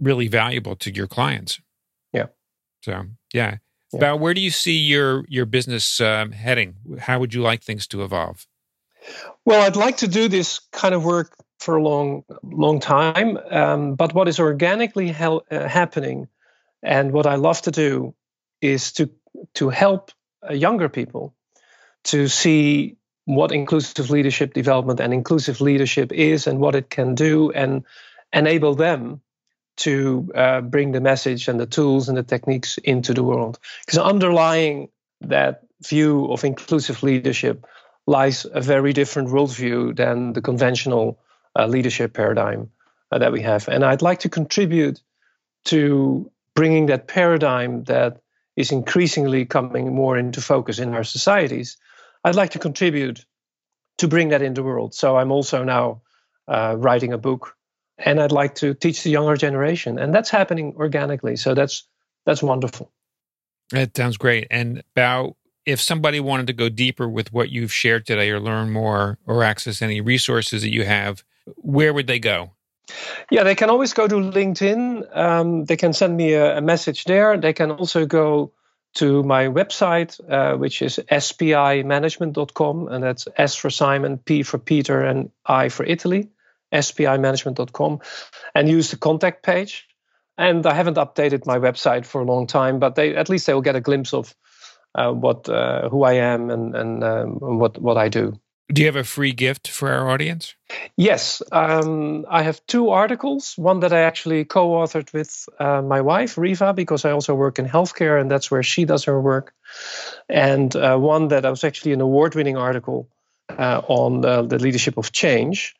really 0.00 0.28
valuable 0.28 0.76
to 0.76 0.92
your 0.92 1.06
clients. 1.06 1.60
Yeah. 2.12 2.26
So 2.82 2.92
yeah. 3.32 3.56
yeah. 3.92 3.98
About 3.98 4.20
where 4.20 4.34
do 4.34 4.40
you 4.40 4.50
see 4.50 4.76
your 4.76 5.24
your 5.28 5.46
business 5.46 6.00
um, 6.00 6.32
heading? 6.32 6.76
How 6.98 7.18
would 7.20 7.34
you 7.34 7.42
like 7.42 7.62
things 7.62 7.86
to 7.88 8.02
evolve? 8.02 8.46
Well, 9.44 9.62
I'd 9.62 9.76
like 9.76 9.98
to 9.98 10.08
do 10.08 10.28
this 10.28 10.60
kind 10.72 10.94
of 10.94 11.04
work 11.04 11.34
for 11.58 11.76
a 11.76 11.82
long, 11.82 12.24
long 12.42 12.80
time. 12.80 13.38
Um, 13.50 13.94
but 13.94 14.14
what 14.14 14.28
is 14.28 14.40
organically 14.40 15.10
uh, 15.10 15.40
happening, 15.50 16.28
and 16.82 17.12
what 17.12 17.26
I 17.26 17.36
love 17.36 17.62
to 17.62 17.70
do, 17.70 18.14
is 18.62 18.92
to 18.92 19.10
to 19.54 19.68
help 19.68 20.12
uh, 20.48 20.54
younger 20.54 20.88
people 20.88 21.34
to 22.04 22.28
see 22.28 22.96
what 23.24 23.52
inclusive 23.52 24.10
leadership 24.10 24.54
development 24.54 25.00
and 25.00 25.12
inclusive 25.12 25.60
leadership 25.60 26.12
is 26.12 26.46
and 26.46 26.58
what 26.58 26.74
it 26.74 26.90
can 26.90 27.14
do 27.14 27.50
and 27.52 27.84
enable 28.32 28.74
them 28.74 29.20
to 29.76 30.30
uh, 30.34 30.60
bring 30.60 30.92
the 30.92 31.00
message 31.00 31.48
and 31.48 31.58
the 31.58 31.66
tools 31.66 32.08
and 32.08 32.18
the 32.18 32.22
techniques 32.22 32.78
into 32.78 33.14
the 33.14 33.22
world. 33.22 33.58
Because 33.84 33.98
underlying 33.98 34.88
that 35.20 35.62
view 35.86 36.30
of 36.32 36.44
inclusive 36.44 37.02
leadership 37.02 37.66
lies 38.06 38.46
a 38.52 38.60
very 38.60 38.92
different 38.92 39.28
worldview 39.28 39.96
than 39.96 40.32
the 40.32 40.42
conventional 40.42 41.18
uh, 41.58 41.66
leadership 41.66 42.12
paradigm 42.12 42.70
uh, 43.10 43.18
that 43.18 43.32
we 43.32 43.40
have. 43.42 43.68
And 43.68 43.84
i'd 43.84 44.02
like 44.02 44.20
to 44.20 44.28
contribute 44.28 45.00
to 45.66 46.30
bringing 46.54 46.86
that 46.86 47.06
paradigm 47.06 47.84
that 47.84 48.21
is 48.56 48.72
increasingly 48.72 49.44
coming 49.44 49.94
more 49.94 50.18
into 50.18 50.40
focus 50.40 50.78
in 50.78 50.94
our 50.94 51.04
societies, 51.04 51.76
I'd 52.24 52.34
like 52.34 52.50
to 52.50 52.58
contribute 52.58 53.24
to 53.98 54.08
bring 54.08 54.28
that 54.28 54.42
in 54.42 54.54
the 54.54 54.62
world. 54.62 54.94
So 54.94 55.16
I'm 55.16 55.32
also 55.32 55.64
now 55.64 56.02
uh, 56.48 56.76
writing 56.78 57.12
a 57.12 57.18
book, 57.18 57.56
and 57.98 58.20
I'd 58.20 58.32
like 58.32 58.54
to 58.56 58.74
teach 58.74 59.02
the 59.02 59.10
younger 59.10 59.36
generation, 59.36 59.98
and 59.98 60.14
that's 60.14 60.30
happening 60.30 60.74
organically. 60.76 61.36
So 61.36 61.54
that's 61.54 61.86
that's 62.26 62.42
wonderful. 62.42 62.90
That 63.70 63.96
sounds 63.96 64.16
great. 64.16 64.46
And 64.50 64.82
Bao, 64.96 65.34
if 65.64 65.80
somebody 65.80 66.20
wanted 66.20 66.46
to 66.48 66.52
go 66.52 66.68
deeper 66.68 67.08
with 67.08 67.32
what 67.32 67.50
you've 67.50 67.72
shared 67.72 68.06
today, 68.06 68.30
or 68.30 68.40
learn 68.40 68.70
more, 68.70 69.18
or 69.26 69.42
access 69.42 69.82
any 69.82 70.00
resources 70.00 70.62
that 70.62 70.72
you 70.72 70.84
have, 70.84 71.24
where 71.56 71.92
would 71.92 72.06
they 72.06 72.18
go? 72.18 72.52
Yeah, 73.30 73.44
they 73.44 73.54
can 73.54 73.70
always 73.70 73.92
go 73.92 74.06
to 74.08 74.14
LinkedIn. 74.16 75.16
Um, 75.16 75.64
they 75.64 75.76
can 75.76 75.92
send 75.92 76.16
me 76.16 76.34
a, 76.34 76.58
a, 76.58 76.60
message 76.60 77.04
there. 77.04 77.36
They 77.38 77.52
can 77.52 77.70
also 77.70 78.06
go 78.06 78.52
to 78.94 79.22
my 79.22 79.46
website, 79.46 80.20
uh, 80.30 80.56
which 80.58 80.82
is 80.82 81.00
spimanagement.com, 81.10 82.88
and 82.88 83.02
that's 83.02 83.26
S 83.36 83.54
for 83.54 83.70
Simon, 83.70 84.18
P 84.18 84.42
for 84.42 84.58
Peter, 84.58 85.00
and 85.00 85.30
I 85.46 85.70
for 85.70 85.84
Italy, 85.84 86.28
spimanagement.com, 86.72 88.00
and 88.54 88.68
use 88.68 88.90
the 88.90 88.98
contact 88.98 89.42
page. 89.42 89.88
And 90.36 90.66
I 90.66 90.74
haven't 90.74 90.96
updated 90.96 91.46
my 91.46 91.58
website 91.58 92.04
for 92.04 92.20
a 92.20 92.24
long 92.24 92.46
time, 92.46 92.78
but 92.78 92.94
they 92.94 93.14
at 93.16 93.28
least 93.28 93.46
they 93.46 93.54
will 93.54 93.62
get 93.62 93.76
a 93.76 93.80
glimpse 93.80 94.12
of 94.12 94.34
uh, 94.94 95.12
what 95.12 95.48
uh, 95.48 95.88
who 95.88 96.04
I 96.04 96.14
am 96.14 96.50
and 96.50 96.74
and 96.74 97.04
um, 97.04 97.38
what 97.38 97.80
what 97.80 97.96
I 97.96 98.08
do. 98.08 98.38
Do 98.72 98.80
you 98.80 98.86
have 98.86 98.96
a 98.96 99.04
free 99.04 99.32
gift 99.32 99.68
for 99.68 99.90
our 99.90 100.08
audience? 100.08 100.54
Yes, 100.96 101.42
um, 101.52 102.24
I 102.30 102.42
have 102.42 102.64
two 102.66 102.88
articles. 102.88 103.54
One 103.58 103.80
that 103.80 103.92
I 103.92 104.00
actually 104.00 104.44
co-authored 104.44 105.12
with 105.12 105.46
uh, 105.58 105.82
my 105.82 106.00
wife 106.00 106.38
Riva, 106.38 106.72
because 106.72 107.04
I 107.04 107.10
also 107.10 107.34
work 107.34 107.58
in 107.58 107.66
healthcare, 107.66 108.18
and 108.18 108.30
that's 108.30 108.50
where 108.50 108.62
she 108.62 108.84
does 108.86 109.04
her 109.04 109.20
work. 109.20 109.54
And 110.28 110.74
uh, 110.74 110.96
one 110.96 111.28
that 111.28 111.44
was 111.44 111.64
actually 111.64 111.92
an 111.92 112.00
award-winning 112.00 112.56
article 112.56 113.08
uh, 113.50 113.82
on 113.88 114.22
the 114.22 114.58
leadership 114.58 114.96
of 114.96 115.12
change, 115.12 115.74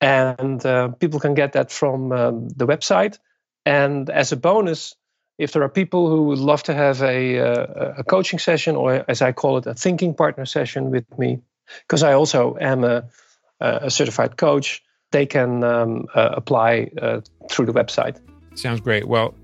and 0.00 0.64
uh, 0.66 0.88
people 0.88 1.20
can 1.20 1.34
get 1.34 1.52
that 1.52 1.70
from 1.70 2.12
um, 2.12 2.48
the 2.48 2.66
website. 2.66 3.18
And 3.64 4.10
as 4.10 4.32
a 4.32 4.36
bonus, 4.36 4.96
if 5.38 5.52
there 5.52 5.62
are 5.62 5.68
people 5.68 6.08
who 6.08 6.24
would 6.24 6.38
love 6.38 6.62
to 6.64 6.74
have 6.74 7.02
a, 7.02 7.38
uh, 7.38 7.94
a 7.98 8.04
coaching 8.04 8.38
session, 8.38 8.74
or 8.74 9.04
as 9.06 9.22
I 9.22 9.32
call 9.32 9.58
it, 9.58 9.66
a 9.66 9.74
thinking 9.74 10.14
partner 10.14 10.46
session 10.46 10.90
with 10.90 11.04
me 11.18 11.40
because 11.82 12.02
I 12.02 12.12
also 12.12 12.56
am 12.60 12.84
a, 12.84 13.04
a 13.60 13.90
certified 13.90 14.36
coach, 14.36 14.82
they 15.12 15.26
can 15.26 15.64
um, 15.64 16.06
uh, 16.14 16.30
apply 16.32 16.90
uh, 17.00 17.20
through 17.50 17.66
the 17.66 17.72
website. 17.72 18.18
Sounds 18.54 18.80
great. 18.80 19.06
Well, 19.06 19.34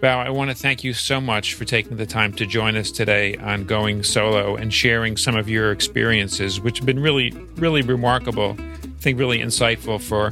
Bao, 0.00 0.24
I 0.24 0.30
want 0.30 0.50
to 0.50 0.56
thank 0.56 0.84
you 0.84 0.92
so 0.92 1.20
much 1.20 1.54
for 1.54 1.64
taking 1.64 1.96
the 1.96 2.06
time 2.06 2.32
to 2.34 2.46
join 2.46 2.76
us 2.76 2.92
today 2.92 3.36
on 3.36 3.64
Going 3.64 4.04
Solo 4.04 4.54
and 4.54 4.72
sharing 4.72 5.16
some 5.16 5.34
of 5.34 5.48
your 5.48 5.72
experiences, 5.72 6.60
which 6.60 6.78
have 6.78 6.86
been 6.86 7.00
really, 7.00 7.32
really 7.56 7.82
remarkable. 7.82 8.56
I 8.60 9.00
think 9.00 9.18
really 9.18 9.40
insightful 9.40 10.00
for 10.00 10.30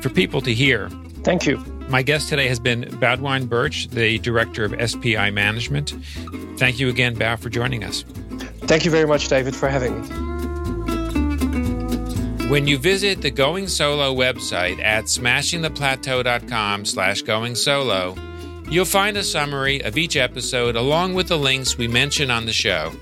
for 0.00 0.08
people 0.08 0.40
to 0.40 0.52
hear. 0.52 0.88
Thank 1.22 1.46
you. 1.46 1.56
My 1.88 2.02
guest 2.02 2.28
today 2.28 2.48
has 2.48 2.58
been 2.58 2.82
Boudewijn 2.82 3.46
Bertsch, 3.46 3.88
the 3.90 4.18
director 4.18 4.64
of 4.64 4.90
SPI 4.90 5.30
Management. 5.30 5.94
Thank 6.58 6.80
you 6.80 6.88
again, 6.88 7.14
Bao, 7.14 7.38
for 7.38 7.48
joining 7.48 7.84
us. 7.84 8.04
Thank 8.62 8.84
you 8.84 8.90
very 8.90 9.06
much, 9.06 9.28
David, 9.28 9.54
for 9.54 9.68
having 9.68 10.02
me. 10.02 10.35
When 12.48 12.68
you 12.68 12.78
visit 12.78 13.22
the 13.22 13.30
Going 13.32 13.66
Solo 13.66 14.14
website 14.14 14.80
at 14.80 15.06
smashingtheplateau.com 15.06 16.84
slash 16.84 17.22
going 17.22 17.56
solo, 17.56 18.14
you'll 18.70 18.84
find 18.84 19.16
a 19.16 19.24
summary 19.24 19.82
of 19.82 19.98
each 19.98 20.14
episode 20.14 20.76
along 20.76 21.14
with 21.14 21.26
the 21.26 21.36
links 21.36 21.76
we 21.76 21.88
mention 21.88 22.30
on 22.30 22.46
the 22.46 22.52
show. 22.52 22.92